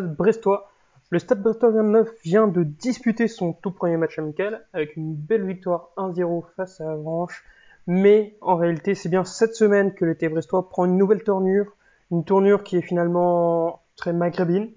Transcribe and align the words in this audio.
brestois. 0.00 0.70
Le 1.10 1.18
Stade 1.18 1.40
Brestois 1.40 1.70
29 1.70 2.08
vient 2.22 2.48
de 2.48 2.62
disputer 2.62 3.28
son 3.28 3.54
tout 3.54 3.70
premier 3.70 3.96
match 3.96 4.18
amical 4.18 4.66
avec 4.74 4.94
une 4.96 5.14
belle 5.14 5.46
victoire 5.46 5.90
1-0 5.96 6.44
face 6.54 6.82
à 6.82 6.90
Avranches. 6.92 7.44
Mais 7.86 8.36
en 8.42 8.56
réalité, 8.56 8.94
c'est 8.94 9.08
bien 9.08 9.24
cette 9.24 9.54
semaine 9.54 9.94
que 9.94 10.04
l'été 10.04 10.28
brestois 10.28 10.68
prend 10.68 10.84
une 10.84 10.98
nouvelle 10.98 11.22
tournure, 11.22 11.74
une 12.10 12.24
tournure 12.24 12.62
qui 12.62 12.76
est 12.76 12.82
finalement 12.82 13.80
très 13.96 14.12
maghrébine, 14.12 14.70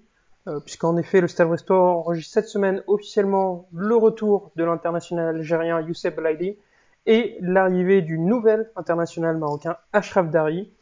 euh, 0.48 0.60
puisqu'en 0.60 0.96
effet, 0.96 1.20
le 1.20 1.28
Stade 1.28 1.48
brestois 1.48 1.78
enregistre 1.78 2.32
cette 2.32 2.48
semaine 2.48 2.82
officiellement 2.86 3.68
le 3.74 3.94
retour 3.96 4.50
de 4.56 4.64
l'international 4.64 5.36
algérien 5.36 5.82
Youssef 5.82 6.16
Laidi 6.16 6.56
et 7.04 7.36
l'arrivée 7.40 8.00
du 8.00 8.18
nouvel 8.18 8.70
international 8.76 9.36
marocain 9.36 9.76
Ashraf 9.92 10.30
Dari. 10.30 10.72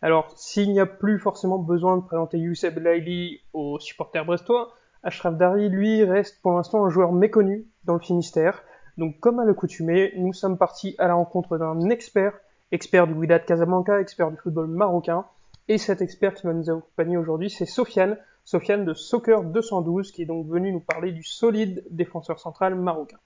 Alors, 0.00 0.30
s'il 0.36 0.70
n'y 0.70 0.78
a 0.78 0.86
plus 0.86 1.18
forcément 1.18 1.58
besoin 1.58 1.96
de 1.96 2.02
présenter 2.02 2.38
Youssef 2.38 2.76
Laili 2.76 3.40
aux 3.52 3.80
supporters 3.80 4.24
brestois, 4.24 4.72
Ashraf 5.02 5.36
Dari, 5.36 5.68
lui, 5.68 6.04
reste 6.04 6.40
pour 6.40 6.52
l'instant 6.52 6.84
un 6.84 6.88
joueur 6.88 7.12
méconnu 7.12 7.66
dans 7.84 7.94
le 7.94 8.00
Finistère. 8.00 8.62
Donc, 8.96 9.18
comme 9.18 9.40
à 9.40 9.44
l'accoutumée, 9.44 10.12
nous 10.16 10.32
sommes 10.32 10.56
partis 10.56 10.94
à 10.98 11.08
la 11.08 11.14
rencontre 11.14 11.58
d'un 11.58 11.90
expert, 11.90 12.32
expert 12.70 13.08
du 13.08 13.14
Wydad 13.14 13.44
Casablanca, 13.44 14.00
expert 14.00 14.30
du 14.30 14.36
football 14.36 14.68
marocain. 14.68 15.24
Et 15.66 15.78
cet 15.78 16.00
expert 16.00 16.34
qui 16.34 16.46
va 16.46 16.52
nous 16.52 16.70
accompagner 16.70 17.16
aujourd'hui, 17.16 17.50
c'est 17.50 17.66
Sofiane, 17.66 18.16
Sofiane 18.44 18.84
de 18.84 18.94
Soccer 18.94 19.42
212, 19.42 20.12
qui 20.12 20.22
est 20.22 20.26
donc 20.26 20.46
venu 20.46 20.72
nous 20.72 20.80
parler 20.80 21.10
du 21.10 21.24
solide 21.24 21.84
défenseur 21.90 22.38
central 22.38 22.76
marocain. 22.76 23.18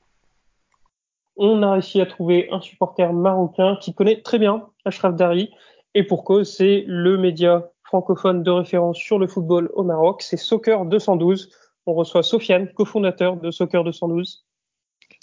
On 1.37 1.63
a 1.63 1.73
réussi 1.73 2.01
à 2.01 2.07
trouver 2.07 2.49
un 2.51 2.61
supporter 2.61 3.13
marocain 3.13 3.77
qui 3.81 3.95
connaît 3.95 4.23
très 4.23 4.39
bien 4.39 4.69
Ashraf 4.85 5.15
Dari, 5.15 5.51
et 5.95 6.05
pour 6.05 6.25
cause, 6.25 6.55
c'est 6.57 6.85
le 6.87 7.19
média 7.19 7.71
francophone 7.85 8.43
de 8.43 8.51
référence 8.51 8.97
sur 8.97 9.19
le 9.19 9.27
football 9.27 9.71
au 9.75 9.85
Maroc, 9.85 10.23
c'est 10.23 10.39
Soccer 10.39 10.87
212. 10.87 11.51
On 11.87 11.95
reçoit 11.95 12.23
Sofiane, 12.23 12.73
cofondateur 12.73 13.37
de 13.37 13.51
Soccer 13.51 13.85
212. 13.85 14.47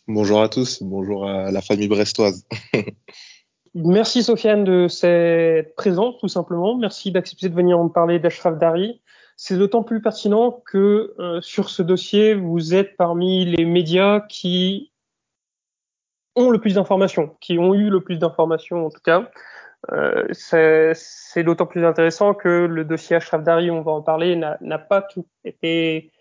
Bonjour 0.07 0.41
à 0.41 0.49
tous, 0.49 0.83
bonjour 0.83 1.27
à 1.27 1.51
la 1.51 1.61
famille 1.61 1.87
brestoise. 1.87 2.45
Merci 3.75 4.23
Sofiane 4.23 4.63
de 4.63 4.87
cette 4.87 5.75
présence, 5.75 6.17
tout 6.19 6.27
simplement. 6.27 6.75
Merci 6.75 7.11
d'accepter 7.11 7.49
de 7.49 7.55
venir 7.55 7.81
me 7.83 7.89
parler 7.89 8.19
d'Ashraf 8.19 8.57
Dari. 8.57 9.01
C'est 9.37 9.57
d'autant 9.57 9.83
plus 9.83 10.01
pertinent 10.01 10.61
que 10.65 11.15
euh, 11.19 11.39
sur 11.41 11.69
ce 11.69 11.81
dossier, 11.81 12.33
vous 12.33 12.73
êtes 12.73 12.97
parmi 12.97 13.45
les 13.45 13.65
médias 13.65 14.21
qui 14.21 14.91
ont 16.35 16.49
le 16.49 16.59
plus 16.59 16.75
d'informations, 16.75 17.35
qui 17.39 17.57
ont 17.57 17.73
eu 17.73 17.89
le 17.89 18.01
plus 18.01 18.17
d'informations 18.17 18.85
en 18.85 18.89
tout 18.89 19.01
cas. 19.01 19.29
Euh, 19.91 20.27
c'est 20.33 21.43
d'autant 21.43 21.65
plus 21.65 21.85
intéressant 21.85 22.33
que 22.33 22.65
le 22.65 22.85
dossier 22.85 23.15
Ashraf 23.15 23.43
Dari, 23.43 23.71
on 23.71 23.81
va 23.81 23.91
en 23.91 24.01
parler, 24.01 24.35
n'a 24.35 24.79
pas 24.79 25.01
tout 25.01 25.25
été 25.43 26.11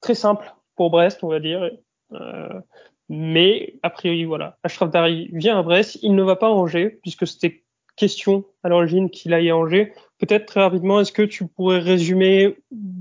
très 0.00 0.14
simple 0.14 0.52
pour 0.76 0.90
Brest, 0.90 1.24
on 1.24 1.28
va 1.28 1.40
dire. 1.40 1.70
Euh, 2.12 2.60
mais 3.08 3.74
a 3.82 3.90
priori, 3.90 4.24
voilà, 4.24 4.58
Ashraf 4.62 4.90
Dari 4.90 5.28
vient 5.32 5.58
à 5.58 5.62
Brest, 5.62 5.98
il 6.02 6.14
ne 6.14 6.22
va 6.22 6.36
pas 6.36 6.46
à 6.46 6.50
Angers, 6.50 6.98
puisque 7.02 7.26
c'était 7.26 7.64
question 7.96 8.44
à 8.62 8.68
l'origine 8.68 9.10
qu'il 9.10 9.32
aille 9.32 9.50
à 9.50 9.56
Angers. 9.56 9.92
Peut-être 10.18 10.46
très 10.46 10.60
rapidement, 10.60 11.00
est-ce 11.00 11.12
que 11.12 11.22
tu 11.22 11.46
pourrais 11.46 11.78
résumer 11.78 12.58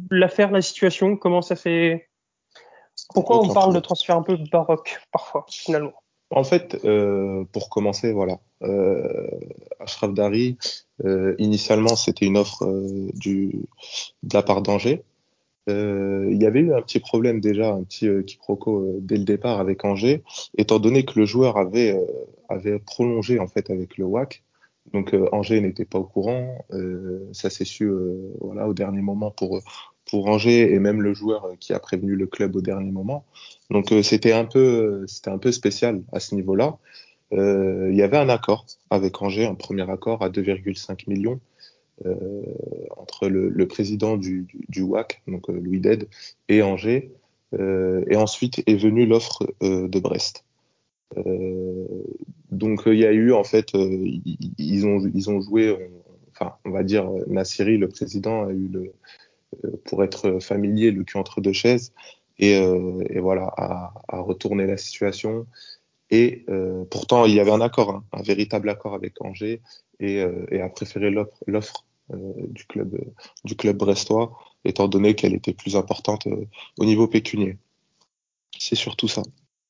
l'affaire, 0.09 0.51
la 0.51 0.61
situation, 0.61 1.17
comment 1.17 1.41
ça 1.41 1.55
fait 1.55 2.09
Pourquoi 3.13 3.41
on 3.41 3.53
parle 3.53 3.73
de 3.73 3.79
transfert 3.79 4.15
un 4.15 4.23
peu 4.23 4.37
baroque 4.51 4.99
parfois, 5.11 5.45
finalement? 5.49 5.93
En 6.35 6.43
fait, 6.43 6.77
euh, 6.83 7.45
pour 7.53 7.69
commencer, 7.69 8.11
voilà, 8.11 8.39
euh, 8.61 9.29
Ashraf 9.79 10.13
Dari, 10.13 10.57
euh, 11.05 11.33
initialement, 11.39 11.95
c'était 11.95 12.25
une 12.25 12.37
offre 12.37 12.65
de 12.65 13.51
la 14.33 14.43
part 14.43 14.61
d'Angers. 14.61 15.01
Il 15.67 16.37
y 16.39 16.45
avait 16.45 16.59
eu 16.59 16.73
un 16.73 16.81
petit 16.81 16.99
problème 16.99 17.39
déjà, 17.39 17.71
un 17.71 17.83
petit 17.83 18.07
quiproquo 18.27 18.97
dès 18.99 19.17
le 19.17 19.23
départ 19.23 19.59
avec 19.61 19.83
Angers, 19.85 20.23
étant 20.57 20.77
donné 20.77 21.05
que 21.05 21.17
le 21.17 21.25
joueur 21.25 21.57
avait, 21.57 21.97
avait 22.49 22.77
prolongé 22.77 23.39
en 23.39 23.47
fait 23.47 23.71
avec 23.71 23.97
le 23.97 24.05
WAC. 24.05 24.43
Donc 24.93 25.15
Angers 25.31 25.61
n'était 25.61 25.85
pas 25.85 25.97
au 25.97 26.03
courant, 26.03 26.53
ça 27.31 27.49
s'est 27.49 27.65
su 27.65 27.89
voilà 28.39 28.67
au 28.67 28.75
dernier 28.75 29.01
moment 29.01 29.31
pour 29.31 29.59
pour 30.09 30.27
Angers 30.27 30.73
et 30.73 30.79
même 30.79 31.01
le 31.01 31.13
joueur 31.13 31.53
qui 31.59 31.73
a 31.73 31.79
prévenu 31.79 32.15
le 32.15 32.27
club 32.27 32.55
au 32.55 32.61
dernier 32.61 32.91
moment. 32.91 33.25
Donc 33.71 33.91
c'était 34.03 34.33
un 34.33 34.45
peu 34.45 35.05
c'était 35.07 35.31
un 35.31 35.37
peu 35.37 35.51
spécial 35.51 36.03
à 36.11 36.19
ce 36.19 36.35
niveau-là. 36.35 36.77
il 37.31 37.95
y 37.95 38.01
avait 38.01 38.17
un 38.17 38.29
accord 38.29 38.65
avec 38.89 39.21
Angers, 39.21 39.45
un 39.45 39.55
premier 39.55 39.89
accord 39.89 40.23
à 40.23 40.29
2,5 40.29 41.09
millions 41.09 41.39
euh, 42.05 42.43
entre 42.97 43.29
le, 43.29 43.67
président 43.67 44.17
du, 44.17 44.47
WAC, 44.77 45.21
donc 45.27 45.49
euh, 45.49 45.53
Louis 45.53 45.79
Ded, 45.79 46.09
et 46.49 46.61
Angers. 46.61 47.11
Euh, 47.53 48.03
et 48.09 48.17
ensuite 48.17 48.61
est 48.67 48.75
venue 48.75 49.05
l'offre 49.05 49.47
de 49.61 49.99
Brest. 49.99 50.43
donc 52.51 52.81
il 52.87 52.97
y 52.97 53.05
a 53.05 53.13
eu 53.13 53.31
en 53.31 53.43
fait, 53.45 53.71
ils 54.57 54.85
ont 54.85 55.09
ils 55.13 55.29
ont 55.29 55.39
joué, 55.39 55.77
enfin 56.31 56.55
on 56.65 56.71
va 56.71 56.83
dire 56.83 57.09
Nassiri, 57.27 57.77
le 57.77 57.87
président, 57.87 58.45
a 58.45 58.51
eu 58.51 58.67
le 58.67 58.93
pour 59.85 60.03
être 60.03 60.39
familier 60.39 60.91
le 60.91 61.03
cul 61.03 61.17
entre 61.17 61.41
deux 61.41 61.53
chaises 61.53 61.93
et, 62.37 62.53
et 62.53 63.19
voilà 63.19 63.51
à, 63.57 63.93
à, 64.07 64.19
retourner 64.19 64.67
la 64.67 64.77
situation. 64.77 65.45
Et 66.11 66.45
euh, 66.49 66.83
pourtant, 66.89 67.25
il 67.25 67.33
y 67.33 67.39
avait 67.39 67.51
un 67.51 67.61
accord, 67.61 67.89
hein, 67.89 68.03
un 68.11 68.21
véritable 68.21 68.69
accord 68.69 68.93
avec 68.93 69.21
Angers, 69.21 69.61
et, 69.99 70.21
euh, 70.21 70.45
et 70.51 70.61
a 70.61 70.69
préféré 70.69 71.09
l'offre 71.47 71.85
euh, 72.13 72.17
du 72.49 72.65
club 72.65 72.95
du 73.43 73.55
club 73.55 73.77
brestois, 73.77 74.37
étant 74.63 74.87
donné 74.87 75.15
qu'elle 75.15 75.33
était 75.33 75.53
plus 75.53 75.75
importante 75.75 76.27
euh, 76.27 76.45
au 76.77 76.85
niveau 76.85 77.07
pécunier. 77.07 77.57
C'est 78.57 78.75
surtout 78.75 79.07
ça. 79.07 79.23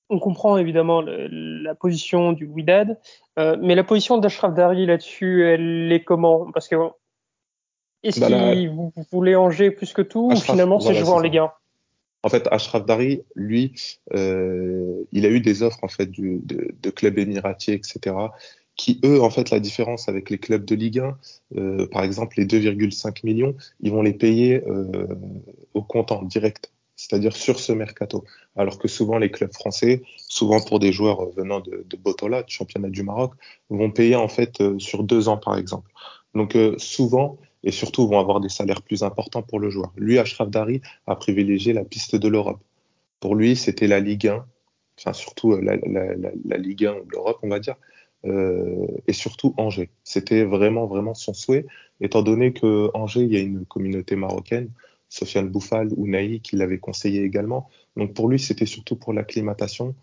On 0.10 0.20
comprend 0.20 0.58
évidemment 0.58 1.02
la 1.02 1.74
position 1.74 2.34
du 2.34 2.46
Widad, 2.46 3.00
euh, 3.40 3.58
mais 3.60 3.74
la 3.74 3.84
position 3.84 4.18
d'Ashraf 4.18 4.54
Dari 4.54 4.86
là-dessus, 4.86 5.46
elle 5.46 5.92
est 5.92 6.04
comment? 6.04 6.52
Parce 6.52 6.68
que 6.68 6.76
est-ce 8.06 8.20
bah, 8.20 8.28
qu'il 8.28 8.70
vous 8.70 8.94
voulez 9.12 9.36
Angers 9.36 9.72
plus 9.72 9.94
que 9.94 10.02
tout, 10.02 10.30
Ashraf, 10.32 10.50
ou 10.50 10.52
finalement 10.52 10.80
c'est 10.80 10.96
jouer 10.96 11.10
en 11.10 11.20
Ligue 11.20 11.40
1 11.40 11.52
en 12.24 12.30
fait, 12.30 12.48
Ashraf 12.50 12.88
Dari, 12.88 13.22
lui, 13.36 13.74
euh, 14.16 15.04
il 15.12 15.28
a 15.28 15.30
eu 15.30 15.42
des 15.42 15.62
offres 15.62 15.84
en 15.84 15.88
fait 15.88 16.08
du, 16.08 16.42
de, 16.44 16.74
de 16.82 16.90
clubs 16.90 17.20
émiratiers, 17.20 17.76
etc 17.76 18.16
qui 18.76 19.00
eux, 19.06 19.22
en 19.22 19.30
fait, 19.30 19.52
la 19.52 19.60
différence 19.60 20.10
avec 20.10 20.30
les 20.30 20.38
clubs 20.38 20.66
de 20.66 20.76
Ligue 20.76 21.00
1, 21.00 21.18
euh, 21.58 21.88
par 21.88 22.04
exemple, 22.04 22.36
les 22.38 22.46
2,5 22.46 23.22
millions, 23.24 23.56
ils 23.80 23.92
vont 23.92 24.02
les 24.02 24.14
payer 24.14 24.64
euh, 24.68 25.08
au 25.74 25.82
comptant 25.82 26.24
direct, 26.24 26.74
c'est-à-dire 26.96 27.36
sur 27.36 27.60
ce 27.60 27.72
mercato. 27.72 28.26
Alors 28.56 28.78
que 28.78 28.88
souvent, 28.88 29.18
les 29.18 29.32
clubs 29.32 29.54
français, 29.54 30.04
souvent 30.18 30.60
pour 30.60 30.80
des 30.80 30.92
joueurs 30.92 31.30
venant 31.32 31.62
de, 31.62 31.86
de 31.88 31.98
Botola, 31.98 32.44
du 32.44 32.54
championnat 32.54 32.90
du 32.90 33.04
Maroc, 33.04 33.34
vont 33.70 33.92
payer 33.92 34.16
en 34.16 34.28
fait 34.28 34.62
sur 34.78 35.04
deux 35.04 35.30
ans, 35.30 35.38
par 35.38 35.58
exemple. 35.58 35.90
Donc 36.34 36.58
souvent, 36.78 37.38
et 37.66 37.72
surtout, 37.72 38.08
vont 38.08 38.20
avoir 38.20 38.40
des 38.40 38.50
salaires 38.50 38.84
plus 38.84 39.04
importants 39.04 39.42
pour 39.42 39.60
le 39.60 39.70
joueur. 39.70 39.92
Lui, 39.98 40.20
Ashraf 40.20 40.50
Dari, 40.50 40.82
a 41.08 41.16
privilégié 41.16 41.74
la 41.74 41.84
piste 41.84 42.16
de 42.16 42.28
l'Europe. 42.28 42.62
Pour 43.20 43.36
lui, 43.36 43.56
c'était 43.56 43.88
la 43.88 44.00
Ligue 44.00 44.28
1, 44.28 44.46
enfin 45.00 45.14
surtout 45.14 45.58
la, 45.58 45.76
la, 45.78 46.16
la, 46.16 46.58
Ligue 46.58 46.86
1 46.86 46.94
ou 46.94 47.10
l'Europe, 47.10 47.40
on 47.42 47.50
va 47.50 47.60
dire, 47.60 47.76
euh, 48.26 48.86
et 49.08 49.14
surtout 49.14 49.54
Angers. 49.58 49.90
C'était 50.04 50.44
vraiment, 50.44 50.86
vraiment 50.86 51.16
son 51.16 51.34
souhait, 51.34 51.66
étant 52.02 52.22
donné 52.22 52.54
que 52.54 52.92
Angers, 52.94 53.24
il 53.24 53.34
y 53.34 53.38
a 53.38 53.42
une 53.42 53.66
communauté 53.66 54.16
marocaine, 54.16 54.70
Sofiane 55.10 55.50
Bouffal 55.50 55.90
ou 55.98 56.08
Naï 56.08 56.42
qui 56.42 56.56
l'avait 56.56 56.78
conseillé 56.78 57.24
également. 57.24 57.70
Donc 57.98 58.14
pour 58.14 58.30
lui, 58.30 58.40
c'était 58.40 58.66
surtout 58.66 58.96
pour 58.96 59.12
l'acclimatation. 59.14 59.96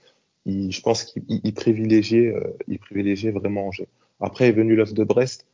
je 0.46 0.80
pense 0.80 1.04
qu'il 1.04 1.54
privilégiait, 1.54 2.34
euh, 2.34 2.56
il 2.66 2.78
privilégiait 2.78 3.30
vraiment 3.30 3.68
Angers. 3.68 3.88
Après 4.20 4.48
est 4.48 4.52
venu 4.52 4.74
l'offre 4.74 4.94
de 4.94 5.04
Brest. 5.04 5.46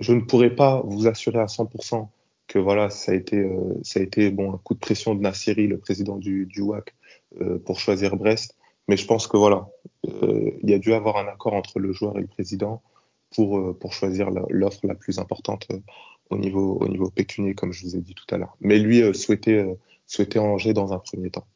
Je 0.00 0.12
ne 0.12 0.20
pourrais 0.20 0.54
pas 0.54 0.82
vous 0.84 1.06
assurer 1.06 1.38
à 1.38 1.46
100% 1.46 2.08
que 2.48 2.58
voilà, 2.58 2.90
ça 2.90 3.12
a 3.12 3.14
été, 3.14 3.38
euh, 3.38 3.80
ça 3.82 4.00
a 4.00 4.02
été 4.02 4.30
bon 4.30 4.52
un 4.52 4.58
coup 4.58 4.74
de 4.74 4.78
pression 4.78 5.14
de 5.14 5.20
Nassiri, 5.20 5.66
le 5.66 5.78
président 5.78 6.16
du, 6.16 6.46
du 6.46 6.60
WAC, 6.60 6.94
euh, 7.40 7.58
pour 7.58 7.80
choisir 7.80 8.16
Brest. 8.16 8.54
Mais 8.88 8.96
je 8.96 9.06
pense 9.06 9.26
que 9.26 9.36
voilà, 9.36 9.68
euh, 10.06 10.50
il 10.62 10.70
y 10.70 10.74
a 10.74 10.78
dû 10.78 10.92
avoir 10.92 11.16
un 11.16 11.26
accord 11.26 11.54
entre 11.54 11.78
le 11.80 11.92
joueur 11.92 12.16
et 12.18 12.20
le 12.20 12.26
président 12.26 12.82
pour, 13.34 13.58
euh, 13.58 13.76
pour 13.78 13.92
choisir 13.92 14.30
l'offre 14.48 14.86
la 14.86 14.94
plus 14.94 15.18
importante 15.18 15.66
euh, 15.72 15.78
au 16.30 16.38
niveau, 16.38 16.78
au 16.80 16.88
niveau 16.88 17.10
pécunier, 17.10 17.54
comme 17.54 17.72
je 17.72 17.84
vous 17.84 17.96
ai 17.96 18.00
dit 18.00 18.14
tout 18.14 18.32
à 18.32 18.38
l'heure. 18.38 18.56
Mais 18.60 18.78
lui 18.78 19.14
souhaitait, 19.14 19.66
souhaitait 20.06 20.38
Angers 20.38 20.72
dans 20.72 20.92
un 20.92 20.98
premier 20.98 21.30
temps. 21.30 21.46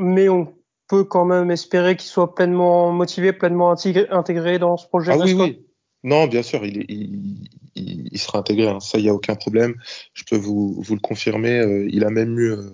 Mais 0.00 0.28
on 0.28 0.52
peut 0.88 1.04
quand 1.04 1.24
même 1.24 1.50
espérer 1.50 1.96
qu'il 1.96 2.08
soit 2.08 2.34
pleinement 2.34 2.92
motivé, 2.92 3.32
pleinement 3.32 3.74
intégré 4.10 4.58
dans 4.58 4.76
ce 4.76 4.86
projet. 4.86 5.12
Ah 5.12 5.18
oui, 5.18 5.34
oui. 5.34 5.64
Non, 6.04 6.26
bien 6.28 6.42
sûr, 6.42 6.64
il, 6.64 7.48
il, 7.78 8.18
sera 8.18 8.38
intégré. 8.38 8.68
Hein. 8.68 8.80
Ça, 8.80 8.98
il 8.98 9.02
n'y 9.02 9.08
a 9.08 9.14
aucun 9.14 9.34
problème. 9.34 9.74
Je 10.14 10.24
peux 10.24 10.36
vous, 10.36 10.82
le 10.88 11.00
confirmer. 11.00 11.58
Euh, 11.58 11.86
il 11.90 12.04
a 12.04 12.10
même 12.10 12.38
eu 12.38 12.52
euh, 12.52 12.70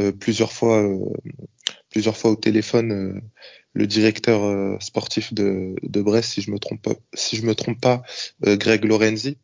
euh, 0.00 0.12
plusieurs 0.12 0.52
fois, 0.52 0.84
plusieurs 1.90 2.16
fois 2.16 2.32
au 2.32 2.36
téléphone 2.36 3.20
le 3.72 3.86
directeur 3.86 4.82
sportif 4.82 5.34
de, 5.34 5.76
Brest, 6.00 6.32
si 6.32 6.40
je 6.40 6.50
me 6.50 6.58
trompe 6.58 6.80
pas, 6.80 6.94
si 7.12 7.36
je 7.36 7.44
me 7.44 7.54
trompe 7.54 7.78
pas, 7.78 8.02
Greg 8.42 8.84
Lorenzi, 8.86 9.36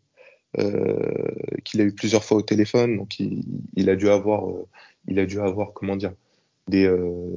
qu'il 1.65 1.81
a 1.81 1.85
eu 1.85 1.93
plusieurs 1.95 2.25
fois 2.25 2.39
au 2.39 2.43
téléphone. 2.43 2.97
Donc 2.97 3.21
il, 3.21 3.91
a 3.91 3.97
dû 3.97 4.09
avoir, 4.09 4.47
il 5.07 5.19
a 5.19 5.27
dû 5.27 5.39
avoir 5.39 5.75
comment 5.75 5.97
dire, 5.97 6.15
des, 6.67 6.91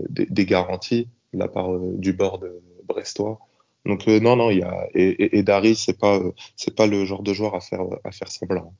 des, 0.10 0.26
des, 0.28 0.46
garanties 0.46 1.10
de 1.34 1.40
la 1.40 1.50
part 1.50 1.78
du 1.80 2.14
board 2.14 2.50
brestois. 2.86 3.40
Donc 3.86 4.08
non, 4.08 4.36
non, 4.36 4.50
il 4.50 4.60
y 4.60 4.64
a 4.64 4.88
et, 4.94 5.10
et, 5.10 5.38
et 5.38 5.44
Dari, 5.44 5.76
c'est 5.76 5.98
pas, 6.00 6.20
c'est 6.56 6.76
pas 6.76 6.88
le 6.88 7.06
genre 7.06 7.22
de 7.22 7.34
joueur 7.34 7.56
à 7.56 7.60
faire 7.60 7.82
à 8.04 8.12
faire 8.12 8.30
semblant, 8.30 8.74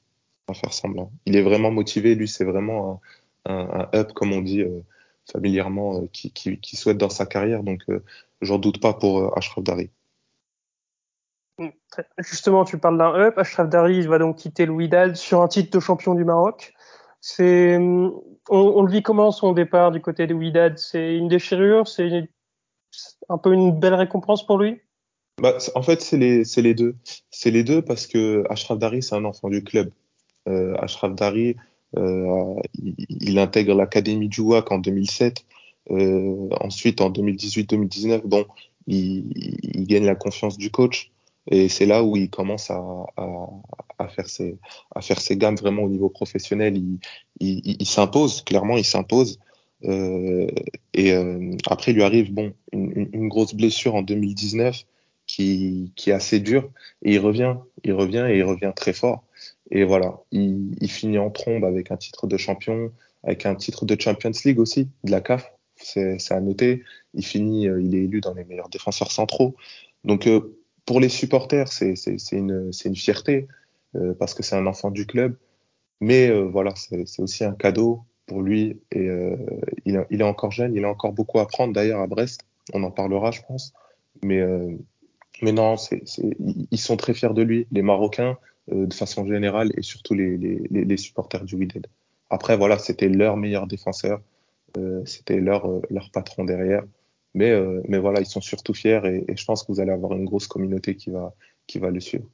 à 0.48 0.54
faire 0.54 0.74
semblant. 0.74 1.12
Il 1.26 1.36
est 1.36 1.44
vraiment 1.44 1.72
motivé. 1.72 2.16
Lui, 2.16 2.28
c'est 2.28 2.44
vraiment 2.44 3.02
un, 3.46 3.54
un, 3.54 3.80
un, 3.82 4.00
up, 4.00 4.14
comme 4.14 4.34
on 4.34 4.42
dit 4.42 4.64
familièrement, 5.32 6.08
qui, 6.08 6.32
qui, 6.32 6.60
qui, 6.60 6.76
souhaite 6.76 6.98
dans 6.98 7.10
sa 7.10 7.26
carrière. 7.26 7.64
Donc 7.64 7.84
j'en 8.42 8.58
doute 8.58 8.82
pas 8.82 8.94
pour 8.94 9.38
Ashraf 9.38 9.64
Dari. 9.64 9.92
Mm, 11.60 11.70
justement, 12.20 12.66
tu 12.66 12.78
parles 12.78 12.98
d'un 12.98 13.14
up. 13.14 13.38
Ashraf 13.38 13.70
Dari 13.70 14.02
va 14.08 14.18
donc 14.18 14.38
quitter 14.38 14.66
le 14.66 15.16
sur 15.16 15.42
un 15.42 15.48
titre 15.48 15.72
de 15.72 15.80
champion 15.80 16.16
du 16.16 16.26
Maroc. 16.26 16.74
C'est, 17.22 17.78
on, 17.78 18.22
on, 18.50 18.82
le 18.84 18.92
vit 18.92 19.02
comment 19.02 19.32
son 19.32 19.54
départ 19.54 19.92
du 19.92 20.02
côté 20.02 20.28
de 20.28 20.34
Wydad 20.34 20.78
C'est 20.78 21.16
une 21.16 21.28
déchirure? 21.28 21.88
C'est 21.88 22.30
un 23.30 23.38
peu 23.38 23.54
une 23.54 23.80
belle 23.80 23.96
récompense 23.96 24.46
pour 24.46 24.60
lui? 24.60 24.80
Bah, 25.42 25.58
En 25.76 25.82
fait, 25.82 26.02
c'est 26.02 26.18
les, 26.18 26.44
les, 26.58 26.74
deux. 26.74 26.96
C'est 27.32 27.52
les 27.52 27.64
deux 27.64 27.82
parce 27.82 28.08
que 28.08 28.44
Ashraf 28.50 28.80
Dari, 28.80 29.04
c'est 29.04 29.16
un 29.16 29.26
enfant 29.26 29.50
du 29.50 29.64
club. 29.64 29.92
Euh, 30.48 30.76
Ashraf 30.80 31.14
Dari, 31.16 31.56
euh, 31.98 32.56
il, 32.76 32.96
il, 33.10 33.40
intègre 33.40 33.76
l'académie 33.76 34.30
du 34.30 34.42
WAC 34.42 34.72
en 34.72 34.78
2007. 34.80 35.46
Euh, 35.92 36.48
ensuite, 36.62 37.02
en 37.02 37.12
2018-2019, 37.12 38.22
bon, 38.26 38.46
il, 38.88 39.32
il, 39.64 39.88
gagne 39.88 40.06
la 40.06 40.16
confiance 40.16 40.58
du 40.58 40.72
coach. 40.72 41.12
Et 41.52 41.70
c'est 41.70 41.86
là 41.86 42.04
où 42.04 42.18
il 42.18 42.30
commence 42.30 42.72
à, 42.72 42.82
à, 43.18 43.48
à, 44.00 44.08
faire 44.08 44.28
ses, 44.28 44.58
à 44.96 45.02
faire 45.02 45.22
ses 45.22 45.38
gammes 45.38 45.56
vraiment 45.56 45.84
au 45.84 45.90
niveau 45.90 46.10
professionnel. 46.10 46.76
Il, 46.78 47.00
il, 47.40 47.78
il 47.80 47.86
s'impose, 47.86 48.42
clairement, 48.42 48.78
il 48.78 48.86
s'impose. 48.86 49.40
Euh, 49.84 50.48
et 50.94 51.14
euh, 51.14 51.52
après, 51.68 51.92
il 51.92 51.96
lui 51.96 52.04
arrive 52.04 52.34
bon 52.34 52.54
une, 52.72 53.10
une, 53.14 53.28
grosse 53.28 53.54
blessure 53.54 53.96
en 53.96 54.02
2019 54.02 54.86
qui, 55.36 55.92
est 56.08 56.12
assez 56.12 56.40
dure. 56.40 56.70
Et 57.04 57.14
il 57.14 57.20
revient, 57.20 57.56
il 57.84 57.94
revient 57.94 58.26
et 58.30 58.38
il 58.38 58.44
revient 58.44 58.72
très 58.76 58.94
fort. 58.94 59.24
Et 59.72 59.84
voilà, 59.84 60.20
il, 60.32 60.90
finit 60.90 61.18
en 61.18 61.30
trombe 61.30 61.66
avec 61.66 61.92
un 61.92 61.98
titre 61.98 62.28
de 62.28 62.38
champion, 62.38 62.92
avec 63.24 63.46
un 63.46 63.56
titre 63.56 63.86
de 63.86 64.00
Champions 64.00 64.32
League 64.46 64.60
aussi, 64.60 64.90
de 65.04 65.12
la 65.12 65.22
CAF. 65.22 65.52
C'est 65.76 66.32
à 66.32 66.40
noter. 66.40 66.84
Il 67.14 67.26
finit, 67.26 67.68
euh, 67.68 67.82
il 67.82 67.96
est 67.96 68.04
élu 68.04 68.22
dans 68.22 68.34
les 68.34 68.46
meilleurs 68.46 68.70
défenseurs 68.70 69.12
centraux. 69.12 69.56
Donc 70.06 70.28
euh, 70.28 70.58
pour 70.86 71.00
les 71.00 71.10
supporters, 71.10 71.68
c'est 71.68 71.96
une, 72.32 72.72
une 72.86 72.96
fierté 72.96 73.48
euh, 73.96 74.14
parce 74.14 74.34
que 74.34 74.44
c'est 74.44 74.56
un 74.56 74.68
enfant 74.68 74.92
du 74.92 75.06
club. 75.06 75.36
Mais 76.02 76.30
voilà, 76.30 76.74
c'est 76.76 77.20
aussi 77.20 77.44
un 77.44 77.54
cadeau 77.54 78.04
pour 78.26 78.42
lui. 78.42 78.80
Et 78.92 79.08
il, 79.86 80.06
il, 80.10 80.22
est 80.22 80.26
encore 80.26 80.52
jeune, 80.52 80.76
il 80.76 80.84
a 80.84 80.90
encore 80.90 81.14
beaucoup 81.14 81.40
à 81.40 81.44
apprendre 81.44 81.74
d'ailleurs 81.74 82.02
à 82.02 82.08
Brest. 82.08 82.42
On 82.74 82.84
en 82.84 82.92
parlera, 82.92 83.32
je 83.32 83.42
pense. 83.48 83.74
Mais, 84.22 84.42
mais 85.42 85.52
non, 85.52 85.78
c 85.78 85.98
est, 85.98 86.08
c 86.08 86.22
est, 86.26 86.38
ils 86.72 86.80
sont 86.80 86.98
très 86.98 87.14
fiers 87.14 87.34
de 87.34 87.42
lui, 87.42 87.68
les 87.72 87.82
Marocains 87.82 88.38
euh, 88.72 88.86
de 88.88 88.94
façon 88.94 89.26
générale 89.26 89.72
et 89.78 89.82
surtout 89.82 90.14
les, 90.14 90.38
les, 90.38 90.86
les 90.86 90.98
supporters 90.98 91.44
du 91.44 91.56
Wydad. 91.56 91.88
Après, 92.30 92.58
voilà, 92.58 92.80
c'était 92.80 93.10
leur 93.10 93.38
meilleur 93.38 93.68
défenseur. 93.68 94.22
Euh, 94.78 95.04
c'était 95.06 95.40
leur, 95.40 95.70
leur 95.90 96.10
patron 96.12 96.44
derrière. 96.44 96.84
Mais, 97.34 97.52
euh, 97.52 97.82
mais 97.88 98.00
voilà, 98.00 98.22
ils 98.22 98.26
sont 98.26 98.42
surtout 98.42 98.74
fiers 98.74 99.02
et, 99.06 99.36
je 99.36 99.46
pense 99.46 99.64
que 99.64 99.72
vous 99.72 99.80
allez 99.80 99.92
avoir 99.92 100.14
une 100.14 100.26
grosse 100.26 100.48
communauté 100.48 100.96
qui 100.96 101.10
va, 101.10 101.34
qui 101.68 101.80
va 101.80 101.92
le 101.92 102.00
suivre. 102.00 102.26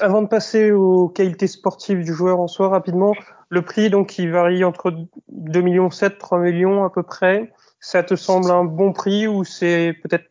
Avant 0.00 0.22
de 0.22 0.28
passer 0.28 0.70
aux 0.72 1.08
qualités 1.08 1.46
sportives 1.46 2.04
du 2.04 2.14
joueur 2.14 2.38
en 2.38 2.46
soi, 2.46 2.68
rapidement, 2.68 3.14
le 3.48 3.62
prix 3.62 3.90
donc 3.90 4.08
qui 4.10 4.28
varie 4.28 4.62
entre 4.62 4.94
2 5.28 5.60
millions 5.62 5.90
7, 5.90 6.18
3 6.18 6.38
millions 6.38 6.84
à 6.84 6.90
peu 6.90 7.02
près. 7.02 7.52
Ça 7.80 8.02
te 8.02 8.14
semble 8.14 8.50
un 8.50 8.64
bon 8.64 8.92
prix 8.92 9.26
ou 9.26 9.42
c'est 9.42 9.94
peut-être 10.02 10.30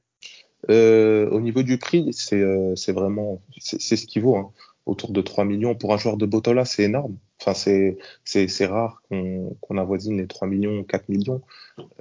euh, 0.70 1.30
Au 1.30 1.42
niveau 1.42 1.64
du 1.64 1.78
prix, 1.78 2.14
c'est 2.14 2.42
euh, 2.42 2.76
vraiment 2.90 3.42
c'est 3.60 3.96
ce 3.96 4.06
qui 4.06 4.20
vaut. 4.20 4.38
Hein. 4.38 4.52
Autour 4.86 5.12
de 5.12 5.22
3 5.22 5.46
millions 5.46 5.76
pour 5.76 5.94
un 5.94 5.98
joueur 5.98 6.18
de 6.18 6.26
Botola, 6.26 6.66
c'est 6.66 6.84
énorme. 6.84 7.18
Enfin, 7.42 7.54
c'est 7.54 8.66
rare 8.66 9.02
qu'on 9.10 9.56
qu'on 9.62 9.78
avoisine 9.78 10.18
les 10.18 10.28
3 10.28 10.48
millions, 10.48 10.84
4 10.84 11.10
millions. 11.10 11.42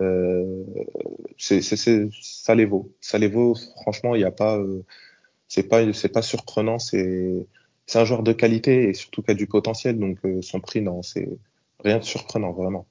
Euh, 0.01 0.65
ça 1.39 2.55
les 2.55 2.65
vaut. 2.65 2.93
Ça 3.01 3.19
les 3.19 3.29
vaut. 3.29 3.55
Franchement, 3.83 4.15
il 4.15 4.19
n'y 4.19 4.25
a 4.25 4.31
pas. 4.31 4.61
C'est 5.49 5.65
pas 5.69 5.83
pas 6.13 6.23
surprenant. 6.23 6.79
C'est 6.79 7.47
un 7.95 8.05
joueur 8.05 8.23
de 8.23 8.33
qualité 8.33 8.89
et 8.89 8.95
surtout 8.95 9.23
qui 9.23 9.31
a 9.31 9.35
du 9.35 9.47
potentiel. 9.47 9.99
Donc 9.99 10.19
son 10.43 10.61
prix, 10.61 10.81
non, 10.83 11.03
c'est 11.03 11.29
rien 11.85 11.99
de 11.99 12.05
surprenant 12.05 12.53
vraiment. 12.53 12.87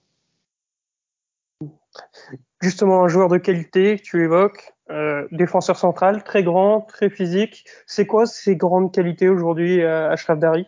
Justement, 2.62 3.04
un 3.04 3.08
joueur 3.08 3.30
de 3.30 3.38
qualité 3.38 3.98
que 3.98 4.04
tu 4.04 4.24
évoques, 4.24 4.74
euh, 4.90 5.28
défenseur 5.32 5.78
central, 5.78 6.24
très 6.24 6.44
grand, 6.44 6.82
très 6.82 7.10
physique. 7.10 7.66
C'est 7.86 8.08
quoi 8.08 8.26
ces 8.26 8.56
grandes 8.56 8.94
qualités 8.94 9.30
aujourd'hui 9.30 9.84
à 9.84 10.10
Ashraf 10.10 10.40
Dari? 10.40 10.66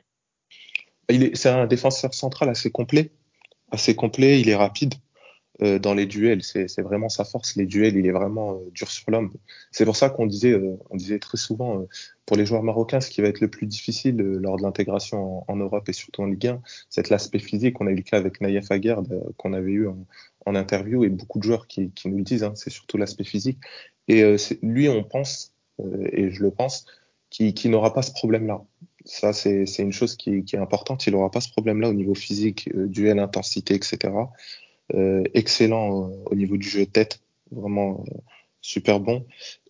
C'est 1.34 1.50
un 1.50 1.66
défenseur 1.66 2.14
central 2.14 2.50
assez 2.50 2.70
complet, 2.70 3.12
assez 3.72 3.96
complet. 3.96 4.40
Il 4.40 4.50
est 4.50 4.56
rapide 4.56 4.94
euh, 5.62 5.78
dans 5.78 5.94
les 5.94 6.06
duels. 6.06 6.42
C'est 6.42 6.82
vraiment 6.82 7.10
sa 7.10 7.26
force. 7.26 7.58
Les 7.58 7.66
duels, 7.66 7.98
il 7.98 8.08
est 8.08 8.12
vraiment 8.12 8.54
euh, 8.54 8.70
dur 8.72 8.90
sur 8.90 9.12
l'homme. 9.12 9.34
C'est 9.72 9.84
pour 9.84 9.98
ça 9.98 10.10
qu'on 10.10 10.26
disait, 10.26 10.54
euh, 10.54 10.78
on 10.90 10.96
disait 10.96 11.20
très 11.20 11.38
souvent 11.38 11.86
pour 12.26 12.38
les 12.38 12.46
joueurs 12.46 12.64
marocains, 12.64 13.02
ce 13.02 13.10
qui 13.10 13.22
va 13.22 13.28
être 13.28 13.42
le 13.42 13.50
plus 13.50 13.66
difficile 13.68 14.16
lors 14.16 14.56
de 14.56 14.62
l'intégration 14.62 15.44
en, 15.50 15.56
Europe 15.58 15.90
et 15.90 15.94
surtout 15.94 16.22
en 16.22 16.28
Ligue 16.28 16.48
1, 16.48 16.62
c'est 16.90 17.10
l'aspect 17.10 17.40
physique. 17.40 17.82
On 17.82 17.88
a 17.88 17.92
eu 17.92 17.96
le 17.96 18.04
cas 18.04 18.18
avec 18.18 18.40
Naïef 18.40 18.72
Aguerd 18.72 19.08
qu'on 19.36 19.52
avait 19.52 19.72
eu 19.72 19.88
en, 19.88 20.56
interview 20.56 21.04
et 21.04 21.10
beaucoup 21.10 21.40
de 21.40 21.44
joueurs 21.44 21.68
qui, 21.68 21.92
nous 22.06 22.18
le 22.18 22.24
disent. 22.24 22.44
Hein, 22.44 22.54
c'est 22.56 22.70
surtout 22.70 22.98
l'aspect 22.98 23.26
physique. 23.26 23.60
Et 24.08 24.36
lui, 24.62 24.88
on 24.90 25.04
pense, 25.04 25.54
et 26.12 26.30
je 26.30 26.42
le 26.42 26.52
pense, 26.52 26.86
qui, 27.30 27.54
qui 27.54 27.68
n'aura 27.70 27.94
pas 27.94 28.02
ce 28.02 28.12
problème-là. 28.12 28.62
Ça, 29.06 29.34
c'est 29.34 29.66
une 29.80 29.92
chose 29.92 30.16
qui, 30.16 30.44
est 30.52 30.56
importante. 30.56 31.06
Il 31.08 31.14
n'aura 31.14 31.32
pas 31.32 31.42
ce 31.42 31.52
problème-là 31.52 31.90
au 31.90 31.94
niveau 31.94 32.16
physique, 32.16 32.70
duel, 32.74 33.20
intensité, 33.20 33.76
etc. 33.76 34.12
Euh, 34.96 35.24
excellent 35.34 36.10
euh, 36.10 36.16
au 36.26 36.36
niveau 36.36 36.58
du 36.58 36.68
jeu 36.68 36.86
de 36.86 36.90
tête, 36.90 37.22
vraiment 37.52 38.04
euh, 38.08 38.18
super 38.62 39.00
bon. 39.00 39.26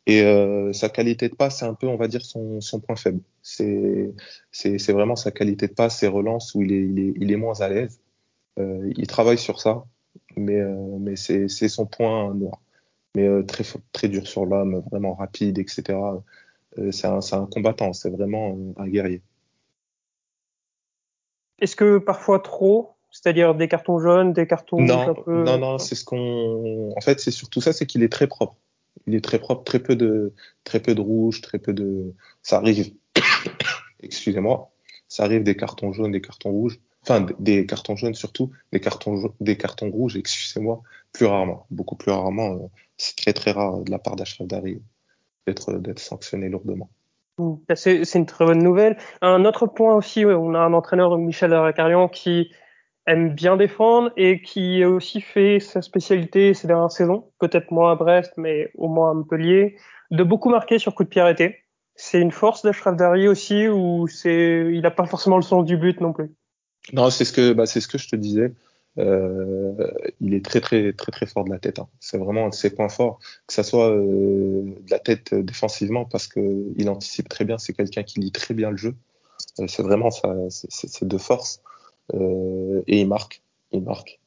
Et 0.05 0.21
euh, 0.23 0.73
sa 0.73 0.89
qualité 0.89 1.29
de 1.29 1.35
passe, 1.35 1.59
c'est 1.59 1.65
un 1.65 1.73
peu, 1.73 1.88
on 1.88 1.97
va 1.97 2.07
dire, 2.07 2.25
son, 2.25 2.61
son 2.61 2.79
point 2.79 2.95
faible. 2.95 3.21
C'est 3.41 4.13
vraiment 4.91 5.15
sa 5.15 5.31
qualité 5.31 5.67
de 5.67 5.73
passe, 5.73 5.99
ses 5.99 6.07
relances 6.07 6.55
où 6.55 6.61
il 6.63 6.71
est, 6.71 6.83
il 6.83 6.99
est, 6.99 7.13
il 7.17 7.31
est 7.31 7.35
moins 7.35 7.59
à 7.61 7.69
l'aise. 7.69 7.99
il 8.57 9.07
travaille 9.07 9.38
sur 9.38 9.61
ça, 9.61 9.85
mais, 10.35 10.59
mais 10.99 11.15
c'est 11.15 11.47
son 11.47 11.85
point 11.85 12.33
noir. 12.33 12.59
Mais 13.15 13.27
très, 13.45 13.63
très 13.91 14.07
dur 14.07 14.27
sur 14.27 14.45
l'homme, 14.45 14.83
vraiment 14.91 15.13
rapide, 15.13 15.59
etc. 15.59 15.99
c'est 16.91 17.07
un, 17.07 17.19
un 17.31 17.45
combattant, 17.45 17.93
c'est 17.93 18.09
vraiment 18.09 18.57
un 18.77 18.88
guerrier. 18.88 19.21
Est-ce 21.59 21.75
que 21.75 21.97
parfois 21.99 22.39
trop 22.39 22.95
c'est-à-dire 23.11 23.55
des 23.55 23.67
cartons 23.67 23.99
jaunes, 23.99 24.33
des 24.33 24.47
cartons 24.47 24.81
non, 24.81 25.09
un 25.09 25.13
peu... 25.13 25.43
Non, 25.43 25.57
non, 25.57 25.77
c'est 25.77 25.95
ce 25.95 26.05
qu'on. 26.05 26.93
En 26.95 27.01
fait, 27.01 27.19
c'est 27.19 27.31
surtout 27.31 27.61
ça, 27.61 27.73
c'est 27.73 27.85
qu'il 27.85 28.03
est 28.03 28.11
très 28.11 28.27
propre. 28.27 28.55
Il 29.07 29.15
est 29.15 29.23
très 29.23 29.39
propre, 29.39 29.63
très 29.63 29.79
peu 29.79 29.95
de, 29.95 30.33
très 30.63 30.79
peu 30.79 30.93
de 30.93 31.01
rouge, 31.01 31.41
très 31.41 31.57
peu 31.57 31.73
de. 31.73 32.13
Ça 32.43 32.57
arrive. 32.57 32.93
Excusez-moi. 34.03 34.71
Ça 35.07 35.23
arrive 35.23 35.43
des 35.43 35.55
cartons 35.55 35.91
jaunes, 35.91 36.11
des 36.11 36.21
cartons 36.21 36.51
rouges. 36.51 36.79
Enfin, 37.01 37.25
des 37.39 37.65
cartons 37.65 37.95
jaunes 37.95 38.13
surtout, 38.13 38.51
des 38.71 38.79
cartons, 38.79 39.33
des 39.39 39.57
cartons 39.57 39.89
rouges. 39.89 40.15
Excusez-moi. 40.15 40.81
Plus 41.11 41.25
rarement, 41.25 41.65
beaucoup 41.71 41.95
plus 41.95 42.11
rarement. 42.11 42.53
Euh, 42.53 42.67
c'est 42.97 43.15
très 43.15 43.33
très 43.33 43.51
rare 43.51 43.79
de 43.79 43.89
la 43.89 43.97
part 43.97 44.15
d'Achraf 44.15 44.47
Dari 44.47 44.81
d'être 45.47 45.73
d'être 45.79 45.99
sanctionné 45.99 46.49
lourdement. 46.49 46.89
Bah, 47.39 47.75
c'est 47.75 48.03
une 48.15 48.25
très 48.25 48.45
bonne 48.45 48.61
nouvelle. 48.61 48.97
Un 49.21 49.45
autre 49.45 49.65
point 49.65 49.95
aussi, 49.95 50.25
on 50.25 50.53
a 50.53 50.59
un 50.59 50.73
entraîneur, 50.73 51.17
Michel 51.17 51.53
Aracarian, 51.53 52.09
qui 52.09 52.51
aime 53.08 53.34
bien 53.34 53.58
défendre 53.58 54.12
et 54.18 54.41
qui 54.41 54.84
a 54.84 54.89
aussi 54.89 55.22
fait 55.22 55.60
sa 55.60 55.82
spécialité 55.82 56.53
ces 56.53 56.68
dernières 56.68 56.91
saisons, 56.91 57.32
peut-être 57.39 57.72
moins 57.72 57.91
à 57.91 57.96
Brest, 57.96 58.34
mais 58.38 58.72
au 58.75 58.88
moins 58.88 59.12
à 59.12 59.13
Montpellier, 59.13 59.77
de 60.12 60.24
beaucoup 60.24 60.50
marquer 60.50 60.79
sur 60.79 60.96
coup 60.96 61.03
de 61.03 61.10
pied 61.10 61.22
arrêté. 61.22 61.58
C'est 61.96 62.22
une 62.22 62.32
force 62.32 62.62
d'Ashraf 62.62 62.96
Dari 62.96 63.27
aussi 63.27 63.68
ou 63.68 64.08
c'est 64.08 64.68
il 64.72 64.82
n'a 64.82 64.91
pas 64.91 65.06
forcément 65.06 65.36
le 65.36 65.44
sens 65.44 65.65
du 65.65 65.75
but 65.75 66.00
non 66.00 66.13
plus? 66.13 66.32
Non, 66.94 67.10
c'est 67.10 67.25
ce 67.25 67.34
que 67.34 67.53
bah, 67.53 67.65
ce 67.65 67.86
que 67.88 67.98
je 67.98 68.08
te 68.08 68.15
disais. 68.15 68.53
Euh, 68.98 69.74
il 70.20 70.34
est 70.34 70.44
très 70.44 70.62
très 70.62 70.94
très 70.94 71.12
très 71.12 71.25
fort 71.25 71.46
de 71.46 71.51
la 71.51 71.60
tête. 71.60 71.79
Hein. 71.79 71.88
C'est 72.00 72.18
vraiment 72.18 72.46
un 72.46 72.50
de 72.50 72.53
ses 72.53 72.74
points 72.74 72.89
forts, 72.89 73.20
que 73.48 73.53
ça 73.53 73.63
soit 73.63 73.91
euh, 73.91 74.63
de 74.63 74.91
la 74.91 75.00
tête 75.00 75.34
défensivement 75.34 76.06
parce 76.06 76.27
que 76.27 76.39
il 76.75 76.89
anticipe 76.89 77.29
très 77.29 77.46
bien. 77.46 77.58
C'est 77.58 77.74
quelqu'un 77.74 78.03
qui 78.03 78.20
lit 78.20 78.32
très 78.32 78.53
bien 78.53 78.72
le 78.72 78.77
jeu. 78.77 78.96
Euh, 79.60 79.68
c'est 79.68 79.84
vraiment 79.84 80.12
ça, 80.12 80.34
c'est 80.50 81.08
de 81.08 81.18
force 81.18 81.62
euh, 81.62 81.68
et 82.13 83.01
il 83.01 83.07
marque, 83.07 83.41
il 83.71 83.81
marque. 83.81 84.19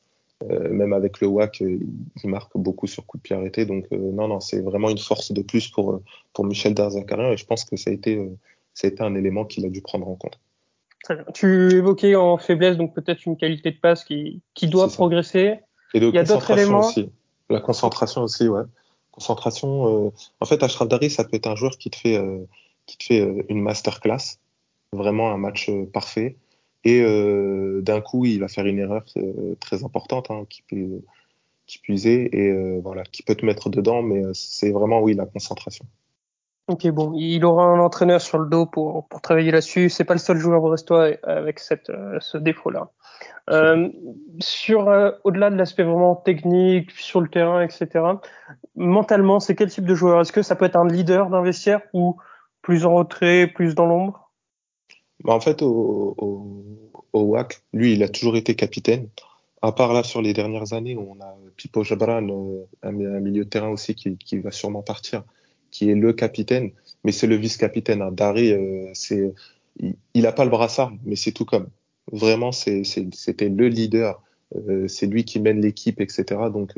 Euh, 0.50 0.70
même 0.70 0.92
avec 0.92 1.20
le 1.20 1.28
WAC, 1.28 1.60
il 1.60 1.80
marque 2.24 2.56
beaucoup 2.56 2.88
sur 2.88 3.06
coup 3.06 3.16
de 3.16 3.22
pied 3.22 3.36
arrêté. 3.36 3.64
Donc 3.64 3.90
non 3.90 4.28
non, 4.28 4.40
c'est 4.40 4.60
vraiment 4.60 4.90
une 4.90 4.98
force 4.98 5.32
de 5.32 5.42
plus 5.42 5.68
pour 5.68 6.00
pour 6.32 6.44
Michel 6.44 6.74
Darzakarian 6.74 7.32
et 7.32 7.36
je 7.36 7.46
pense 7.46 7.64
que 7.64 7.76
ça 7.76 7.90
a 7.90 7.92
été 7.92 8.28
ça 8.74 8.88
a 8.88 8.90
été 8.90 9.02
un 9.02 9.14
élément 9.14 9.44
qu'il 9.44 9.64
a 9.66 9.68
dû 9.68 9.82
prendre 9.82 10.08
en 10.08 10.14
compte. 10.14 10.38
Très 11.02 11.16
bien. 11.16 11.24
Tu 11.34 11.72
évoquais 11.72 12.14
en 12.14 12.38
faiblesse 12.38 12.76
donc 12.76 12.94
peut-être 12.94 13.24
une 13.26 13.36
qualité 13.36 13.72
de 13.72 13.76
passe 13.76 14.04
qui, 14.04 14.40
qui 14.54 14.68
doit 14.68 14.88
progresser. 14.88 15.58
Et 15.94 16.00
de 16.00 16.08
Il 16.08 16.14
y 16.14 16.18
a 16.18 16.24
d'autres 16.24 16.50
éléments 16.52 16.80
aussi. 16.80 17.10
La 17.50 17.60
concentration 17.60 18.22
aussi, 18.22 18.48
ouais. 18.48 18.62
Concentration. 19.10 20.06
Euh, 20.06 20.10
en 20.40 20.46
fait, 20.46 20.62
Ashraf 20.62 20.88
Dari, 20.88 21.10
ça 21.10 21.24
peut 21.24 21.36
être 21.36 21.48
un 21.48 21.56
joueur 21.56 21.76
qui 21.76 21.90
te 21.90 21.96
fait, 21.96 22.16
euh, 22.16 22.38
qui 22.86 22.96
te 22.96 23.04
fait 23.04 23.20
euh, 23.20 23.42
une 23.48 23.60
masterclass, 23.60 24.38
vraiment 24.92 25.32
un 25.32 25.36
match 25.36 25.70
parfait. 25.92 26.36
Et 26.84 27.02
d'un 27.82 28.00
coup, 28.00 28.24
il 28.24 28.40
va 28.40 28.48
faire 28.48 28.66
une 28.66 28.78
erreur 28.78 29.04
très 29.60 29.84
importante 29.84 30.30
hein, 30.30 30.44
qui 30.48 30.62
peut 30.62 31.02
qui 31.66 31.78
puiser 31.78 32.28
et 32.36 32.80
voilà, 32.80 33.04
qui 33.04 33.22
peut 33.22 33.36
te 33.36 33.46
mettre 33.46 33.70
dedans, 33.70 34.02
mais 34.02 34.22
c'est 34.34 34.72
vraiment 34.72 35.00
oui 35.00 35.14
la 35.14 35.26
concentration. 35.26 35.86
Ok, 36.68 36.86
bon, 36.88 37.12
il 37.16 37.44
aura 37.44 37.64
un 37.64 37.80
entraîneur 37.80 38.20
sur 38.20 38.38
le 38.38 38.48
dos 38.48 38.66
pour, 38.66 39.08
pour 39.08 39.20
travailler 39.20 39.50
là-dessus. 39.50 39.90
C'est 39.90 40.04
pas 40.04 40.14
le 40.14 40.20
seul 40.20 40.38
joueur 40.38 40.60
brestois 40.60 41.10
avec 41.24 41.58
cette, 41.58 41.90
euh, 41.90 42.18
ce 42.20 42.38
défaut-là. 42.38 42.90
Euh, 43.50 43.88
sur 44.38 44.88
euh, 44.88 45.10
au-delà 45.24 45.50
de 45.50 45.56
l'aspect 45.56 45.82
vraiment 45.82 46.14
technique, 46.14 46.92
sur 46.92 47.20
le 47.20 47.28
terrain, 47.28 47.62
etc. 47.62 47.88
Mentalement, 48.76 49.40
c'est 49.40 49.56
quel 49.56 49.70
type 49.70 49.84
de 49.84 49.94
joueur? 49.96 50.20
Est-ce 50.20 50.30
que 50.30 50.42
ça 50.42 50.54
peut 50.54 50.64
être 50.64 50.76
un 50.76 50.86
leader 50.86 51.30
d'un 51.30 51.42
vestiaire 51.42 51.80
ou 51.92 52.16
plus 52.62 52.86
en 52.86 52.94
retrait, 52.94 53.48
plus 53.48 53.74
dans 53.74 53.86
l'ombre? 53.86 54.21
Bah 55.24 55.34
En 55.34 55.40
fait, 55.40 55.62
au, 55.62 56.14
au, 57.12 57.22
WAC, 57.22 57.62
lui, 57.72 57.92
il 57.94 58.02
a 58.02 58.08
toujours 58.08 58.36
été 58.36 58.54
capitaine. 58.54 59.08
À 59.62 59.70
part 59.72 59.92
là 59.92 60.02
sur 60.02 60.20
les 60.20 60.32
dernières 60.32 60.72
années 60.72 60.96
on 60.96 61.20
a 61.20 61.36
Pipo 61.56 61.84
Jabran, 61.84 62.26
euh, 62.28 62.66
un, 62.82 62.90
milieu 62.92 63.44
de 63.44 63.48
terrain 63.48 63.68
aussi 63.68 63.94
qui, 63.94 64.16
qui 64.16 64.38
va 64.38 64.50
sûrement 64.50 64.82
partir 64.82 65.22
qui 65.70 65.88
est 65.88 65.94
le 65.94 66.12
capitaine, 66.12 66.72
mais 67.02 67.12
c'est 67.12 67.26
le 67.26 67.36
vice-capitaine. 67.36 68.02
Hein. 68.02 68.14
Euh, 68.20 68.90
c'est, 68.92 69.32
il 69.80 70.22
n'a 70.22 70.32
pas 70.32 70.44
le 70.44 70.50
brassard, 70.50 70.92
mais 71.04 71.16
c'est 71.16 71.32
tout 71.32 71.46
comme. 71.46 71.68
Vraiment, 72.10 72.52
c'était 72.52 73.48
le 73.48 73.68
leader. 73.68 74.22
Euh, 74.54 74.86
c'est 74.86 75.06
lui 75.06 75.24
qui 75.24 75.40
mène 75.40 75.62
l'équipe, 75.62 76.00
etc. 76.00 76.24
Donc, 76.52 76.74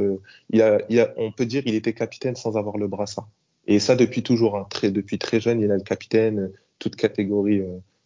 il 0.51 0.63
a, 0.63 0.79
il 0.89 1.01
a, 1.01 1.13
on 1.17 1.33
peut 1.33 1.47
dire 1.47 1.63
il 1.67 1.75
était 1.75 1.93
capitaine 1.93 2.37
sans 2.37 2.57
avoir 2.57 2.77
le 2.77 2.87
brassard. 2.87 3.29
Et 3.67 3.81
ça 3.81 3.97
depuis 3.97 4.23
toujours. 4.23 4.57
Hein. 4.57 4.67
Très, 4.71 4.93
depuis 4.93 5.19
très 5.19 5.41
jeune, 5.41 5.61
il 5.61 5.73
a 5.73 5.77
le 5.77 5.83
capitaine, 5.83 6.53
toute 6.79 6.95
catégorie, 6.95 7.63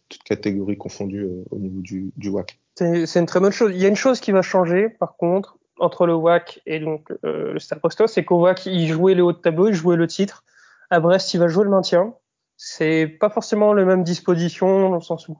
euh, 0.09 0.15
toute 0.15 0.23
catégorie 0.23 0.77
confondue 0.77 1.23
euh, 1.23 1.43
au 1.51 1.59
niveau 1.59 1.81
du, 1.81 2.11
du 2.17 2.29
WAC. 2.29 2.59
C'est 2.75 3.19
une 3.19 3.25
très 3.25 3.39
bonne 3.39 3.51
chose. 3.51 3.71
Il 3.73 3.81
y 3.81 3.85
a 3.85 3.89
une 3.89 3.95
chose 3.95 4.19
qui 4.19 4.31
va 4.31 4.41
changer, 4.41 4.89
par 4.89 5.17
contre, 5.17 5.57
entre 5.79 6.05
le 6.05 6.13
WAC 6.13 6.61
et 6.65 6.79
donc 6.79 7.09
le 7.23 7.57
Stade 7.59 7.79
Posto, 7.79 8.07
c'est 8.07 8.25
qu'au 8.25 8.41
WAC, 8.41 8.65
il 8.65 8.87
jouait 8.87 9.15
le 9.15 9.23
haut 9.23 9.31
de 9.31 9.37
tableau, 9.37 9.69
il 9.69 9.73
jouait 9.73 9.95
le 9.95 10.07
titre. 10.07 10.43
À 10.89 10.99
Brest, 10.99 11.33
il 11.33 11.39
va 11.39 11.47
jouer 11.47 11.63
le 11.63 11.69
maintien. 11.69 12.13
C'est 12.57 13.07
pas 13.07 13.29
forcément 13.29 13.73
la 13.73 13.85
même 13.85 14.03
disposition 14.03 14.89
dans 14.89 14.95
le 14.95 15.01
sens 15.01 15.27
où 15.29 15.37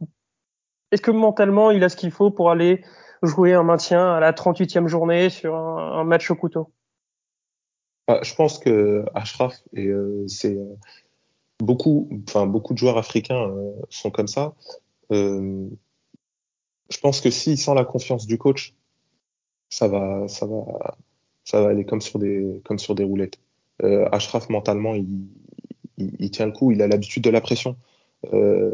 est-ce 0.92 1.02
que 1.02 1.12
mentalement 1.12 1.72
il 1.72 1.84
a 1.84 1.90
ce 1.90 1.96
qu'il 1.96 2.12
faut 2.12 2.32
pour 2.32 2.50
aller 2.50 2.84
jouer 3.22 3.54
un 3.54 3.64
maintien 3.64 4.14
à 4.14 4.20
la 4.20 4.32
38e 4.32 4.88
journée 4.88 5.30
sur 5.30 5.56
un, 5.56 6.04
match 6.04 6.32
au 6.32 6.36
couteau? 6.36 6.72
Bah, 8.08 8.20
Je 8.24 8.34
pense 8.34 8.58
que 8.58 9.06
Ashraf 9.14 9.62
et 9.74 9.88
euh, 9.88 10.26
c'est 10.28 10.56
euh, 10.56 10.76
beaucoup, 11.60 12.10
enfin 12.28 12.46
beaucoup 12.46 12.74
de 12.74 12.80
joueurs 12.80 12.98
africains 12.98 13.50
euh, 13.50 13.72
sont 13.90 14.12
comme 14.12 14.28
ça. 14.28 14.54
je 15.12 15.68
pense 17.02 17.22
que 17.22 17.30
s'il 17.30 17.58
sent 17.58 17.74
la 17.76 17.86
confiance 17.86 18.26
du 18.28 18.38
coach, 18.38 18.76
ça 19.70 19.88
va, 19.88 20.28
ça 20.28 20.46
va, 20.46 20.98
ça 21.44 21.62
va 21.62 21.70
aller 21.70 21.86
comme 21.86 22.02
sur 22.02 22.20
des, 22.20 22.62
comme 22.66 22.80
sur 22.80 22.96
des 22.96 23.04
roulettes. 23.04 23.40
Euh, 23.84 24.10
Ashraf 24.12 24.50
mentalement, 24.50 24.96
il, 24.96 26.32
tient 26.32 26.46
le 26.46 26.52
coup, 26.52 26.72
il 26.72 26.82
a 26.82 26.88
l'habitude 26.88 27.24
de 27.24 27.30
la 27.30 27.42
pression. 27.42 27.78
Euh, 28.34 28.72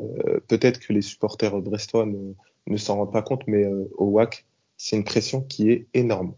Peut-être 0.47 0.79
que 0.79 0.93
les 0.93 1.01
supporters 1.01 1.57
brestois 1.61 2.05
ne, 2.05 2.77
s'en 2.77 2.97
rendent 2.97 3.11
pas 3.11 3.21
compte, 3.21 3.43
mais 3.47 3.63
euh, 3.65 3.89
au 3.97 4.05
WAC, 4.05 4.45
c'est 4.77 4.95
une 4.95 5.03
pression 5.03 5.41
qui 5.41 5.69
est 5.69 5.87
énorme. 5.93 6.33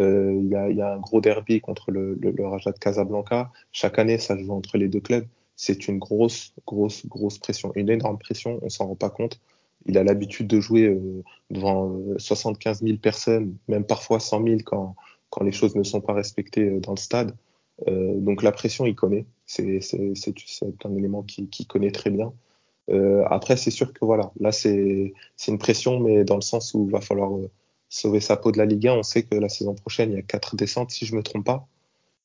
Euh, 0.00 0.34
il 0.42 0.48
y, 0.48 0.82
a, 0.82 0.92
un 0.92 0.98
gros 0.98 1.20
derby 1.20 1.60
contre 1.60 1.90
le, 1.90 2.14
le, 2.20 2.30
le, 2.30 2.72
de 2.72 2.78
Casablanca. 2.78 3.52
Chaque 3.72 3.98
année, 3.98 4.18
ça 4.18 4.36
joue 4.36 4.52
entre 4.52 4.78
les 4.78 4.88
deux 4.88 5.00
clubs. 5.00 5.26
C'est 5.56 5.88
une 5.88 5.98
grosse, 5.98 6.52
grosse, 6.66 7.06
grosse 7.06 7.38
pression, 7.38 7.72
une 7.74 7.90
énorme 7.90 8.18
pression. 8.18 8.58
On 8.62 8.68
s'en 8.68 8.88
rend 8.88 8.94
pas 8.94 9.10
compte. 9.10 9.40
Il 9.86 9.98
a 9.98 10.04
l'habitude 10.04 10.46
de 10.48 10.60
jouer 10.60 10.84
euh, 10.84 11.22
devant 11.50 11.98
75 12.18 12.82
000 12.82 12.98
personnes, 12.98 13.56
même 13.68 13.84
parfois 13.84 14.20
100 14.20 14.44
000 14.44 14.56
quand, 14.64 14.96
quand 15.30 15.44
les 15.44 15.52
choses 15.52 15.76
ne 15.76 15.82
sont 15.82 16.00
pas 16.00 16.12
respectées 16.12 16.80
dans 16.80 16.92
le 16.92 16.98
stade. 16.98 17.34
Euh, 17.88 18.14
donc 18.16 18.42
la 18.42 18.52
pression, 18.52 18.86
il 18.86 18.94
connaît. 18.94 19.26
C'est 19.46 19.80
un 20.84 20.96
élément 20.96 21.22
qu'il 21.22 21.48
qui 21.48 21.66
connaît 21.66 21.92
très 21.92 22.10
bien. 22.10 22.32
Euh, 22.90 23.24
après, 23.26 23.56
c'est 23.56 23.70
sûr 23.70 23.92
que 23.92 24.04
voilà, 24.04 24.30
là 24.40 24.52
c'est 24.52 25.12
une 25.48 25.58
pression, 25.58 25.98
mais 26.00 26.24
dans 26.24 26.36
le 26.36 26.40
sens 26.42 26.74
où 26.74 26.86
il 26.86 26.92
va 26.92 27.00
falloir 27.00 27.34
euh, 27.36 27.50
sauver 27.88 28.20
sa 28.20 28.36
peau 28.36 28.52
de 28.52 28.58
la 28.58 28.66
Ligue 28.66 28.88
1. 28.88 28.94
On 28.94 29.02
sait 29.02 29.24
que 29.24 29.34
la 29.34 29.48
saison 29.48 29.74
prochaine, 29.74 30.12
il 30.12 30.16
y 30.16 30.18
a 30.18 30.22
quatre 30.22 30.56
descentes, 30.56 30.90
si 30.90 31.06
je 31.06 31.14
me 31.16 31.22
trompe 31.22 31.44
pas. 31.46 31.66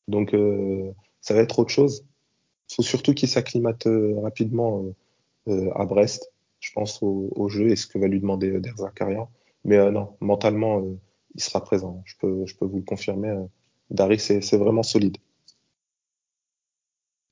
Donc 0.07 0.33
euh, 0.33 0.91
ça 1.21 1.33
va 1.33 1.41
être 1.41 1.59
autre 1.59 1.71
chose. 1.71 2.05
Il 2.71 2.75
faut 2.75 2.83
surtout 2.83 3.13
qu'il 3.13 3.29
s'acclimate 3.29 3.87
euh, 3.87 4.19
rapidement 4.21 4.83
euh, 5.47 5.69
à 5.75 5.85
Brest. 5.85 6.31
Je 6.59 6.71
pense 6.73 7.01
au, 7.01 7.29
au, 7.35 7.49
jeu 7.49 7.69
et 7.69 7.75
ce 7.75 7.87
que 7.87 7.97
va 7.97 8.07
lui 8.07 8.19
demander 8.19 8.59
Derzakaria. 8.59 9.27
Mais 9.65 9.91
non, 9.91 10.15
mentalement, 10.19 10.83
il 11.35 11.41
sera 11.41 11.63
présent. 11.63 12.01
Je 12.05 12.15
peux, 12.19 12.45
je 12.45 12.55
peux 12.55 12.65
vous 12.65 12.77
le 12.77 12.83
confirmer. 12.83 13.35
Dari, 13.89 14.19
c'est 14.19 14.57
vraiment 14.57 14.83
solide. 14.83 15.17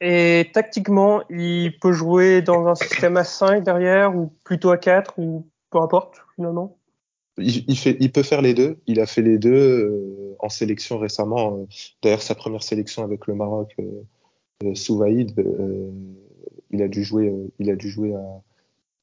Et 0.01 0.49
tactiquement, 0.53 1.21
il 1.29 1.77
peut 1.79 1.91
jouer 1.91 2.41
dans 2.41 2.67
un 2.67 2.75
système 2.75 3.17
à 3.17 3.23
5 3.23 3.63
derrière 3.63 4.15
ou 4.15 4.33
plutôt 4.45 4.71
à 4.71 4.77
4 4.77 5.19
ou 5.19 5.47
peu 5.69 5.79
importe 5.79 6.21
finalement? 6.35 6.77
Il, 7.37 7.69
il, 7.69 7.77
fait, 7.77 7.97
il 7.99 8.11
peut 8.11 8.23
faire 8.23 8.41
les 8.41 8.53
deux. 8.53 8.79
Il 8.87 8.99
a 8.99 9.05
fait 9.05 9.21
les 9.21 9.37
deux 9.37 9.51
euh, 9.51 10.35
en 10.39 10.49
sélection 10.49 10.97
récemment. 10.97 11.57
Euh, 11.57 11.65
D'ailleurs, 12.01 12.21
sa 12.21 12.35
première 12.35 12.63
sélection 12.63 13.03
avec 13.03 13.27
le 13.27 13.35
Maroc, 13.35 13.73
euh, 13.79 13.83
euh 13.83 14.03
Souvaïd, 14.75 15.33
euh, 15.39 15.89
il 16.71 16.81
a 16.81 16.87
dû 16.87 17.03
jouer, 17.03 17.33
il 17.59 17.69
a 17.69 17.75
dû 17.75 17.89
jouer 17.89 18.13
à, 18.13 18.41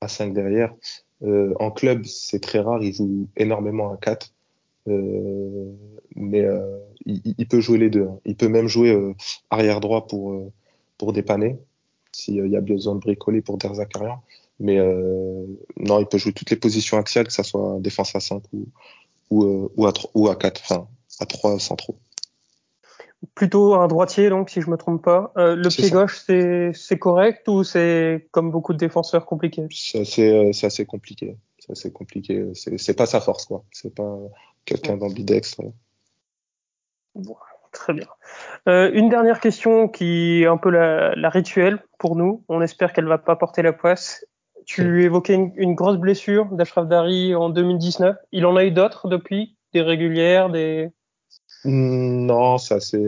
à 0.02 0.08
5 0.08 0.32
derrière. 0.34 0.74
en 1.22 1.70
club, 1.70 2.04
c'est 2.04 2.40
très 2.40 2.60
rare. 2.60 2.82
Il 2.82 2.92
joue 2.92 3.28
énormément 3.36 3.92
à 3.92 3.96
4. 3.96 4.32
mais 6.14 6.46
il, 7.06 7.34
il, 7.38 7.48
peut 7.48 7.60
jouer 7.60 7.78
les 7.78 7.90
deux. 7.90 8.04
Hein. 8.04 8.18
Il 8.24 8.36
peut 8.36 8.48
même 8.48 8.68
jouer 8.68 9.14
arrière 9.50 9.80
droit 9.80 10.06
pour 10.06 10.52
pour 10.98 11.12
dépanner 11.12 11.58
s'il 12.12 12.46
y 12.46 12.56
a 12.56 12.60
besoin 12.60 12.94
de 12.94 13.00
bricoler 13.00 13.42
pour 13.42 13.58
Der 13.58 13.74
Zakarian. 13.74 14.22
Mais 14.58 14.78
euh, 14.78 15.44
non, 15.76 16.00
il 16.00 16.06
peut 16.06 16.18
jouer 16.18 16.32
toutes 16.32 16.50
les 16.50 16.56
positions 16.56 16.96
axiales, 16.96 17.26
que 17.26 17.32
ça 17.32 17.42
soit 17.42 17.78
défense 17.80 18.14
à 18.16 18.20
5 18.20 18.42
ou, 18.52 18.66
ou, 19.30 19.44
euh, 19.44 19.68
ou, 19.76 19.86
à, 19.86 19.92
ou 20.14 20.28
à 20.28 20.36
4, 20.36 20.60
enfin 20.64 20.88
à 21.20 21.26
3 21.26 21.58
centraux. 21.58 21.96
Plutôt 23.34 23.74
un 23.74 23.86
droitier, 23.88 24.28
donc, 24.28 24.50
si 24.50 24.60
je 24.60 24.70
me 24.70 24.76
trompe 24.76 25.02
pas. 25.02 25.32
Euh, 25.36 25.56
le 25.56 25.68
pied 25.68 25.88
ça. 25.88 25.94
gauche, 25.94 26.24
c'est 26.26 26.98
correct 26.98 27.46
ou 27.48 27.64
c'est 27.64 28.28
comme 28.30 28.50
beaucoup 28.50 28.72
de 28.72 28.78
défenseurs 28.78 29.26
compliqué? 29.26 29.66
C'est 29.70 30.32
euh, 30.32 30.50
assez 30.62 30.86
compliqué. 30.86 31.36
C'est 31.58 31.72
assez 31.72 31.92
compliqué. 31.92 32.44
C'est 32.54 32.96
pas 32.96 33.06
sa 33.06 33.20
force, 33.20 33.46
quoi. 33.46 33.64
C'est 33.72 33.94
pas 33.94 34.16
quelqu'un 34.64 34.96
d'ambidextre. 34.96 35.62
Voilà. 37.14 37.40
Très 37.72 37.92
bien. 37.92 38.06
Euh, 38.68 38.90
une 38.94 39.10
dernière 39.10 39.38
question 39.38 39.86
qui 39.88 40.42
est 40.42 40.46
un 40.46 40.56
peu 40.56 40.70
la, 40.70 41.14
la 41.14 41.28
rituelle 41.28 41.82
pour 41.98 42.16
nous. 42.16 42.42
On 42.48 42.62
espère 42.62 42.94
qu'elle 42.94 43.06
va 43.06 43.18
pas 43.18 43.36
porter 43.36 43.60
la 43.60 43.74
poisse. 43.74 44.24
Tu 44.64 45.04
évoquais 45.04 45.34
une, 45.34 45.52
une 45.56 45.74
grosse 45.74 45.98
blessure 45.98 46.46
d'Ashraf 46.46 46.88
Dari 46.88 47.34
en 47.34 47.50
2019. 47.50 48.16
Il 48.32 48.46
en 48.46 48.56
a 48.56 48.64
eu 48.64 48.70
d'autres 48.70 49.08
depuis? 49.08 49.56
Des 49.74 49.82
régulières 49.82 50.48
des... 50.48 50.90
Non, 51.66 52.58
ça 52.58 52.80
c'est 52.80 52.98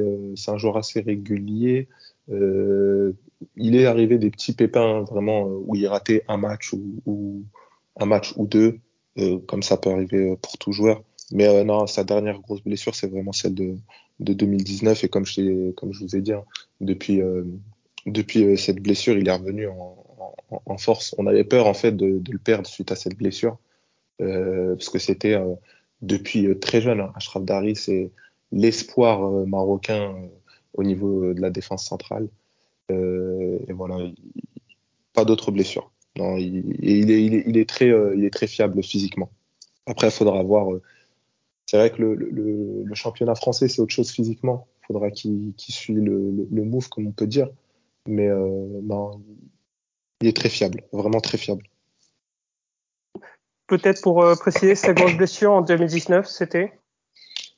un 0.48 0.58
joueur 0.58 0.76
assez 0.76 1.00
régulier. 1.00 1.88
Euh, 2.30 3.12
il 3.56 3.76
est 3.76 3.86
arrivé 3.86 4.18
des 4.18 4.30
petits 4.30 4.52
pépins 4.52 5.02
vraiment 5.02 5.44
où 5.44 5.74
il 5.74 5.86
ratait 5.86 6.24
un 6.28 6.36
match 6.36 6.72
ou, 6.72 7.00
ou 7.06 7.42
un 7.96 8.06
match 8.06 8.34
ou 8.36 8.46
deux, 8.46 8.80
euh, 9.18 9.38
comme 9.46 9.62
ça 9.62 9.76
peut 9.76 9.90
arriver 9.90 10.36
pour 10.42 10.58
tout 10.58 10.72
joueur. 10.72 11.02
Mais 11.32 11.46
euh, 11.46 11.64
non, 11.64 11.86
sa 11.86 12.04
dernière 12.04 12.40
grosse 12.40 12.62
blessure, 12.62 12.94
c'est 12.94 13.08
vraiment 13.08 13.32
celle 13.32 13.54
de, 13.54 13.76
de 14.20 14.32
2019 14.32 15.04
et 15.04 15.08
comme 15.08 15.26
je, 15.26 15.70
comme 15.72 15.92
je 15.92 16.04
vous 16.04 16.16
ai 16.16 16.20
dit, 16.20 16.32
hein, 16.32 16.44
depuis, 16.80 17.20
euh, 17.20 17.44
depuis 18.06 18.44
euh, 18.44 18.56
cette 18.56 18.80
blessure, 18.80 19.16
il 19.16 19.28
est 19.28 19.32
revenu 19.32 19.68
en, 19.68 19.96
en, 20.50 20.78
force. 20.78 21.14
On 21.18 21.26
avait 21.26 21.44
peur 21.44 21.66
en 21.66 21.74
fait 21.74 21.92
de, 21.92 22.18
de 22.18 22.32
le 22.32 22.38
perdre 22.38 22.66
suite 22.66 22.92
à 22.92 22.96
cette 22.96 23.16
blessure 23.16 23.58
euh, 24.20 24.74
parce 24.74 24.88
que 24.88 24.98
c'était 24.98 25.34
euh, 25.34 25.54
depuis 26.02 26.46
euh, 26.46 26.58
très 26.58 26.80
jeune. 26.80 27.00
Hein, 27.00 27.12
Ashraf 27.16 27.44
Dari, 27.44 27.76
c'est 27.76 28.10
l'espoir 28.52 29.30
marocain 29.46 30.14
au 30.74 30.82
niveau 30.82 31.32
de 31.34 31.40
la 31.40 31.50
défense 31.50 31.86
centrale. 31.86 32.28
et 32.90 33.72
voilà, 33.72 33.98
pas 35.12 35.24
d'autres 35.24 35.50
blessures. 35.50 35.90
Non, 36.16 36.36
il, 36.36 37.10
est, 37.10 37.24
il, 37.24 37.56
est, 37.56 37.68
très, 37.68 37.88
il 38.16 38.24
est 38.24 38.32
très 38.32 38.46
fiable 38.46 38.82
physiquement. 38.82 39.30
Après, 39.86 40.08
il 40.08 40.12
faudra 40.12 40.42
voir 40.42 40.68
c'est 41.68 41.76
vrai 41.76 41.90
que 41.90 42.00
le, 42.00 42.14
le, 42.14 42.94
championnat 42.94 43.34
français, 43.34 43.68
c'est 43.68 43.82
autre 43.82 43.92
chose 43.92 44.10
physiquement. 44.10 44.66
Il 44.82 44.86
faudra 44.86 45.10
qu'il 45.10 45.52
qu 45.54 45.70
suit 45.70 45.92
le, 45.92 46.46
le, 46.50 46.64
move, 46.64 46.88
comme 46.88 47.08
on 47.08 47.12
peut 47.12 47.26
dire. 47.26 47.50
Mais 48.06 48.26
euh, 48.26 48.80
il 50.22 50.28
est 50.28 50.34
très 50.34 50.48
fiable, 50.48 50.82
vraiment 50.92 51.20
très 51.20 51.36
fiable. 51.36 51.64
peut-être 53.66 54.00
pour 54.00 54.24
préciser, 54.40 54.74
sa 54.74 54.94
grosse 54.94 55.14
blessure 55.14 55.52
en 55.52 55.60
2019, 55.60 56.26
c'était? 56.26 56.72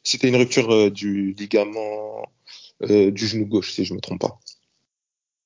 C'était 0.02 0.28
une 0.28 0.36
rupture 0.36 0.90
du 0.90 1.32
ligament 1.32 2.26
du 2.88 3.26
genou 3.26 3.46
gauche, 3.46 3.72
si 3.72 3.84
je 3.84 3.94
me 3.94 4.00
trompe 4.00 4.20
pas. 4.20 4.38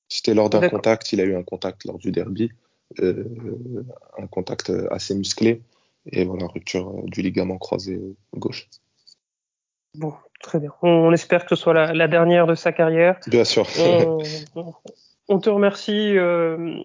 C'était 0.07 0.33
lors 0.33 0.49
d'un 0.49 0.69
contact, 0.69 1.11
il 1.11 1.19
a 1.19 1.23
eu 1.23 1.35
un 1.35 1.43
contact 1.43 1.83
lors 1.85 1.97
du 1.97 2.11
derby, 2.11 2.51
un 3.01 4.27
contact 4.29 4.71
assez 4.91 5.15
musclé, 5.15 5.61
et 6.11 6.23
voilà, 6.23 6.47
rupture 6.47 6.93
du 7.05 7.21
ligament 7.21 7.57
croisé 7.57 7.99
gauche. 8.33 8.69
Bon, 9.95 10.13
très 10.41 10.59
bien. 10.59 10.71
On, 10.81 11.11
espère 11.11 11.45
que 11.45 11.55
ce 11.55 11.61
soit 11.61 11.73
la, 11.93 12.07
dernière 12.07 12.47
de 12.47 12.55
sa 12.55 12.71
carrière. 12.71 13.19
Bien 13.27 13.43
sûr. 13.43 13.67
on, 15.27 15.39
te 15.39 15.49
remercie, 15.49 16.17
euh, 16.17 16.77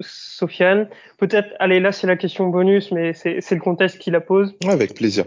Sofiane. 0.00 0.88
Peut-être, 1.18 1.48
allez, 1.58 1.80
là, 1.80 1.92
c'est 1.92 2.06
la 2.06 2.16
question 2.16 2.48
bonus, 2.48 2.90
mais 2.90 3.12
c'est 3.14 3.50
le 3.50 3.60
contexte 3.60 3.98
qui 3.98 4.10
la 4.10 4.20
pose. 4.20 4.56
avec 4.66 4.94
plaisir. 4.94 5.26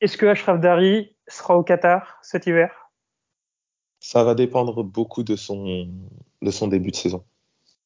Est-ce 0.00 0.16
que 0.16 0.26
Ashraf 0.26 0.60
Dari 0.60 1.14
sera 1.26 1.56
au 1.56 1.62
Qatar 1.62 2.18
cet 2.22 2.46
hiver? 2.46 2.90
Ça 4.00 4.22
va 4.24 4.34
dépendre 4.34 4.84
beaucoup 4.84 5.22
de 5.22 5.36
son, 5.36 5.88
de 6.40 6.50
son 6.50 6.68
début 6.68 6.90
de 6.90 6.96
saison. 6.96 7.24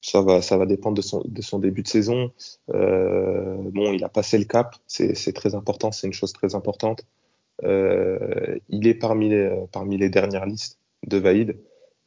Ça 0.00 0.21
va, 0.21 0.42
ça 0.42 0.57
va 0.57 0.66
dépendre 0.66 0.97
de 0.97 1.02
son, 1.02 1.23
de 1.25 1.42
son 1.42 1.59
début 1.59 1.83
de 1.83 1.88
saison. 1.88 2.33
Euh, 2.75 3.57
bon, 3.59 3.92
il 3.92 4.04
a 4.04 4.09
passé 4.09 4.37
le 4.37 4.45
cap, 4.45 4.76
c'est 4.87 5.33
très 5.33 5.54
important, 5.54 5.92
c'est 5.92 6.07
une 6.07 6.12
chose 6.12 6.33
très 6.33 6.54
importante. 6.54 7.07
Euh, 7.64 8.59
il 8.69 8.87
est 8.88 8.95
parmi 8.95 9.28
les, 9.28 9.64
parmi 9.71 9.97
les 9.97 10.11
dernières 10.11 10.47
listes 10.47 10.78
de 11.07 11.19
Vaïd. 11.19 11.57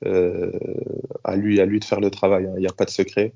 Euh, 0.04 0.52
à 1.24 1.36
lui, 1.36 1.60
à 1.60 1.66
lui 1.66 1.80
de 1.80 1.86
faire 1.86 2.00
le 2.00 2.12
travail. 2.12 2.46
Hein. 2.46 2.54
Il 2.58 2.62
n'y 2.62 2.68
a 2.68 2.74
pas 2.74 2.86
de 2.86 2.90
secret. 2.90 3.34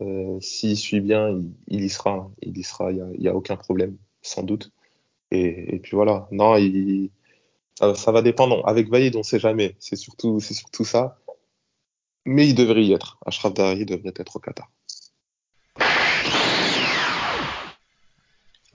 Euh, 0.00 0.38
S'il 0.40 0.76
suit 0.76 1.00
bien, 1.00 1.40
il, 1.68 1.82
y 1.82 1.88
sera. 1.88 2.12
Hein. 2.12 2.30
Il 2.42 2.56
y 2.58 2.62
sera. 2.62 2.92
Il 2.92 3.02
n'y 3.18 3.28
a, 3.28 3.34
aucun 3.34 3.56
problème, 3.56 3.96
sans 4.22 4.42
doute. 4.42 4.70
Et, 5.30 5.80
puis 5.82 5.96
voilà. 5.96 6.28
Non, 6.30 6.56
ça, 7.94 8.12
va 8.12 8.22
dépendre. 8.22 8.66
Avec 8.68 8.88
Vaïd, 8.88 9.16
on 9.16 9.20
ne 9.20 9.24
sait 9.24 9.38
jamais. 9.38 9.76
C'est 9.78 9.96
surtout, 9.96 10.40
c'est 10.40 10.54
surtout 10.54 10.84
ça. 10.84 11.18
Mais 12.24 12.48
il 12.48 12.54
devrait 12.54 12.84
y 12.84 12.92
être. 12.92 13.18
Ashraf 13.26 13.54
Dari 13.54 13.86
devrait 13.86 14.14
être 14.16 14.36
au 14.36 14.40
Qatar. 14.40 14.70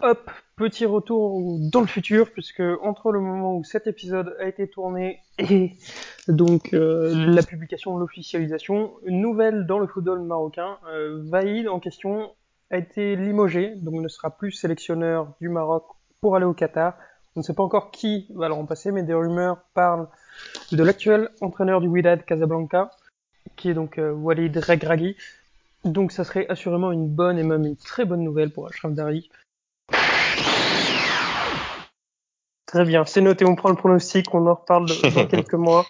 Hop, 0.03 0.31
petit 0.55 0.85
retour 0.85 1.59
dans 1.71 1.81
le 1.81 1.87
futur, 1.87 2.31
puisque 2.31 2.63
entre 2.81 3.11
le 3.11 3.19
moment 3.19 3.57
où 3.57 3.63
cet 3.63 3.85
épisode 3.85 4.35
a 4.39 4.47
été 4.47 4.67
tourné 4.67 5.19
et 5.37 5.73
donc 6.27 6.73
euh, 6.73 7.13
la 7.27 7.43
publication, 7.43 7.97
l'officialisation, 7.97 8.93
une 9.05 9.21
nouvelle 9.21 9.67
dans 9.67 9.77
le 9.77 9.85
football 9.85 10.21
marocain, 10.21 10.79
euh, 10.87 11.21
Vaïd 11.25 11.67
en 11.67 11.79
question 11.79 12.31
a 12.71 12.77
été 12.77 13.15
limogé, 13.15 13.75
donc 13.75 13.95
ne 13.95 14.07
sera 14.07 14.31
plus 14.31 14.51
sélectionneur 14.51 15.33
du 15.39 15.49
Maroc 15.49 15.85
pour 16.21 16.35
aller 16.35 16.45
au 16.45 16.53
Qatar. 16.53 16.93
On 17.35 17.39
ne 17.39 17.43
sait 17.43 17.53
pas 17.53 17.63
encore 17.63 17.91
qui 17.91 18.27
va 18.35 18.47
le 18.47 18.53
remplacer, 18.53 18.91
mais 18.91 19.03
des 19.03 19.13
rumeurs 19.13 19.57
parlent 19.73 20.07
de 20.71 20.83
l'actuel 20.83 21.29
entraîneur 21.41 21.81
du 21.81 21.87
Wydad 21.87 22.23
Casablanca, 22.25 22.91
qui 23.55 23.69
est 23.69 23.73
donc 23.73 23.97
euh, 23.97 24.11
Walid 24.13 24.55
Regragui. 24.55 25.17
Donc 25.83 26.11
ça 26.11 26.23
serait 26.23 26.45
assurément 26.47 26.91
une 26.91 27.07
bonne 27.07 27.39
et 27.39 27.43
même 27.43 27.65
une 27.65 27.75
très 27.75 28.05
bonne 28.05 28.23
nouvelle 28.23 28.51
pour 28.51 28.67
Ashraf 28.67 28.93
Dari. 28.93 29.29
Très 32.67 32.85
bien, 32.85 33.03
c'est 33.05 33.21
noté, 33.21 33.45
on 33.45 33.55
prend 33.55 33.69
le 33.69 33.75
pronostic, 33.75 34.33
on 34.33 34.45
en 34.45 34.53
reparle 34.53 34.87
dans 34.87 35.25
quelques 35.27 35.53
mois. 35.55 35.85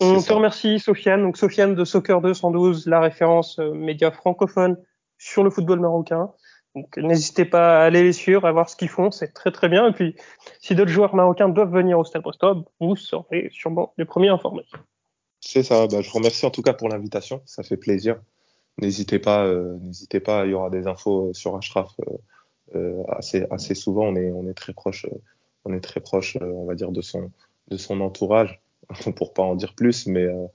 On 0.00 0.20
te 0.20 0.32
remercie 0.32 0.80
Sofiane, 0.80 1.22
donc 1.22 1.36
Sofiane 1.36 1.74
de 1.74 1.84
Soccer 1.84 2.20
212, 2.20 2.86
la 2.86 3.00
référence 3.00 3.58
euh, 3.58 3.72
média 3.72 4.10
francophone 4.10 4.76
sur 5.18 5.44
le 5.44 5.50
football 5.50 5.80
marocain. 5.80 6.30
Donc 6.74 6.96
n'hésitez 6.96 7.44
pas 7.44 7.80
à 7.80 7.84
aller 7.84 8.02
les 8.02 8.12
suivre, 8.12 8.44
à 8.44 8.52
voir 8.52 8.68
ce 8.68 8.76
qu'ils 8.76 8.88
font, 8.88 9.10
c'est 9.10 9.32
très 9.32 9.50
très 9.50 9.68
bien. 9.68 9.88
Et 9.88 9.92
puis 9.92 10.14
si 10.60 10.74
d'autres 10.74 10.90
joueurs 10.90 11.14
marocains 11.14 11.48
doivent 11.48 11.72
venir 11.72 11.98
au 11.98 12.04
Stade 12.04 12.24
Rostov, 12.24 12.64
vous 12.78 12.96
serez 12.96 13.48
sûrement 13.52 13.92
les 13.98 14.04
premiers 14.04 14.28
informés. 14.28 14.66
C'est 15.40 15.62
ça, 15.62 15.86
bah, 15.86 16.00
je 16.00 16.10
vous 16.10 16.18
remercie 16.18 16.46
en 16.46 16.50
tout 16.50 16.62
cas 16.62 16.74
pour 16.74 16.88
l'invitation, 16.88 17.42
ça 17.46 17.62
fait 17.62 17.76
plaisir. 17.76 18.20
N'hésitez 18.78 19.18
pas, 19.18 19.44
euh, 19.46 19.76
n'hésitez 19.80 20.20
pas, 20.20 20.46
il 20.46 20.52
y 20.52 20.54
aura 20.54 20.70
des 20.70 20.86
infos 20.86 21.28
euh, 21.28 21.32
sur 21.32 21.56
Ashraf 21.56 21.88
assez, 23.08 23.44
assez 23.50 23.74
souvent, 23.74 24.04
on 24.04 24.14
est, 24.14 24.30
on 24.30 24.48
est 24.48 24.54
très 24.54 24.72
proche 24.72 25.04
on 25.64 25.72
est 25.72 25.80
très 25.80 26.00
proche, 26.00 26.36
euh, 26.36 26.52
on 26.52 26.66
va 26.66 26.74
dire, 26.74 26.90
de 26.90 27.02
son, 27.02 27.30
de 27.68 27.76
son 27.76 28.00
entourage, 28.00 28.60
pour 29.16 29.32
pas 29.32 29.42
en 29.42 29.54
dire 29.54 29.74
plus, 29.74 30.06
mais, 30.06 30.24
euh, 30.24 30.46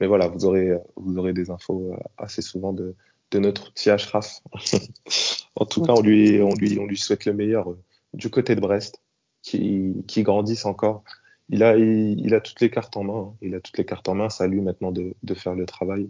mais 0.00 0.06
voilà, 0.06 0.28
vous 0.28 0.44
aurez, 0.44 0.72
vous 0.96 1.18
aurez 1.18 1.32
des 1.32 1.50
infos 1.50 1.92
euh, 1.92 1.96
assez 2.18 2.42
souvent 2.42 2.72
de, 2.72 2.94
de 3.32 3.38
notre 3.38 3.72
petit 3.72 3.90
Ashraf. 3.90 4.40
en 5.56 5.66
tout 5.66 5.82
cas, 5.82 5.92
on 5.92 6.00
lui, 6.00 6.40
on, 6.40 6.54
lui, 6.54 6.78
on 6.78 6.86
lui 6.86 6.96
souhaite 6.96 7.24
le 7.24 7.32
meilleur 7.32 7.74
du 8.14 8.30
côté 8.30 8.54
de 8.54 8.60
Brest, 8.60 9.02
qui, 9.42 10.04
qui 10.06 10.22
grandisse 10.22 10.64
encore. 10.64 11.02
Il 11.48 11.64
a, 11.64 11.76
il, 11.76 12.34
a 12.34 12.40
toutes 12.40 12.60
les 12.60 12.70
cartes 12.70 12.96
en 12.96 13.04
main. 13.04 13.20
Hein. 13.20 13.34
Il 13.42 13.54
a 13.54 13.60
toutes 13.60 13.78
les 13.78 13.84
cartes 13.84 14.08
en 14.08 14.14
main. 14.14 14.28
C'est 14.28 14.44
à 14.44 14.46
lui 14.46 14.60
maintenant 14.60 14.92
de, 14.92 15.14
de 15.22 15.34
faire 15.34 15.54
le 15.54 15.66
travail. 15.66 16.08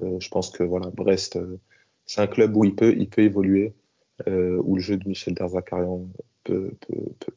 je 0.00 0.28
pense 0.28 0.50
que 0.50 0.62
voilà, 0.62 0.90
Brest, 0.90 1.38
c'est 2.04 2.20
un 2.20 2.26
club 2.26 2.56
où 2.56 2.64
il 2.64 2.74
peut, 2.74 2.94
il 2.96 3.08
peut 3.08 3.22
évoluer, 3.22 3.72
où 4.26 4.76
le 4.76 4.80
jeu 4.80 4.96
de 4.96 5.08
Michel 5.08 5.34
Derzakarian 5.34 6.06
peut, 6.44 6.72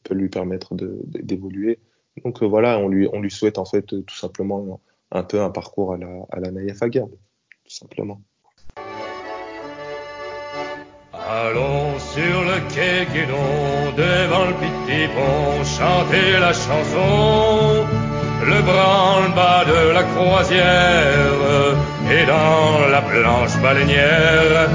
peut, 0.02 0.14
lui 0.14 0.28
permettre 0.28 0.74
d'évoluer. 0.74 1.78
Donc 2.22 2.42
euh, 2.42 2.46
voilà, 2.46 2.78
on 2.78 2.88
lui, 2.88 3.08
on 3.12 3.20
lui 3.20 3.30
souhaite 3.30 3.58
en 3.58 3.64
fait 3.64 3.82
tout 3.82 4.16
simplement 4.16 4.80
un 5.10 5.22
peu 5.22 5.40
un 5.40 5.50
parcours 5.50 5.94
à 5.94 5.98
la, 5.98 6.26
à 6.30 6.40
la 6.40 6.50
tout 6.50 7.74
simplement. 7.74 8.22
Allons 11.26 11.98
sur 12.12 12.42
le 12.42 12.60
quai 12.74 13.06
Guédon, 13.10 13.94
devant 13.96 14.44
le 14.44 14.52
petit 14.60 15.08
pont, 15.08 15.64
chanter 15.64 16.38
la 16.38 16.52
chanson, 16.52 17.86
le 18.44 18.60
branle-bas 18.60 19.64
de 19.64 19.92
la 19.94 20.02
croisière, 20.02 21.76
et 22.12 22.26
dans 22.26 22.90
la 22.90 23.00
blanche 23.00 23.56
baleinière, 23.62 24.68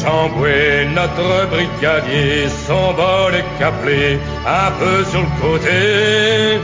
Chamboué, 0.00 0.88
notre 0.94 1.46
brigadier, 1.50 2.48
son 2.66 2.94
bol 2.94 3.34
est 3.34 3.58
caplé, 3.58 4.18
un 4.46 4.70
peu 4.80 5.04
sur 5.04 5.20
le 5.20 5.32
côté. 5.42 6.58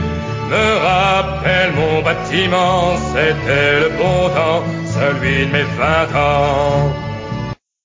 Me 0.49 0.67
rappelle 0.89 1.71
mon 1.73 2.01
bâtiment, 2.01 2.95
c'était 3.13 3.79
le 3.79 3.89
bon 3.89 4.29
temps, 4.29 4.63
celui 4.87 5.45
de 5.45 5.51
mes 5.51 5.67
vingt 5.77 6.17
ans. 6.17 7.12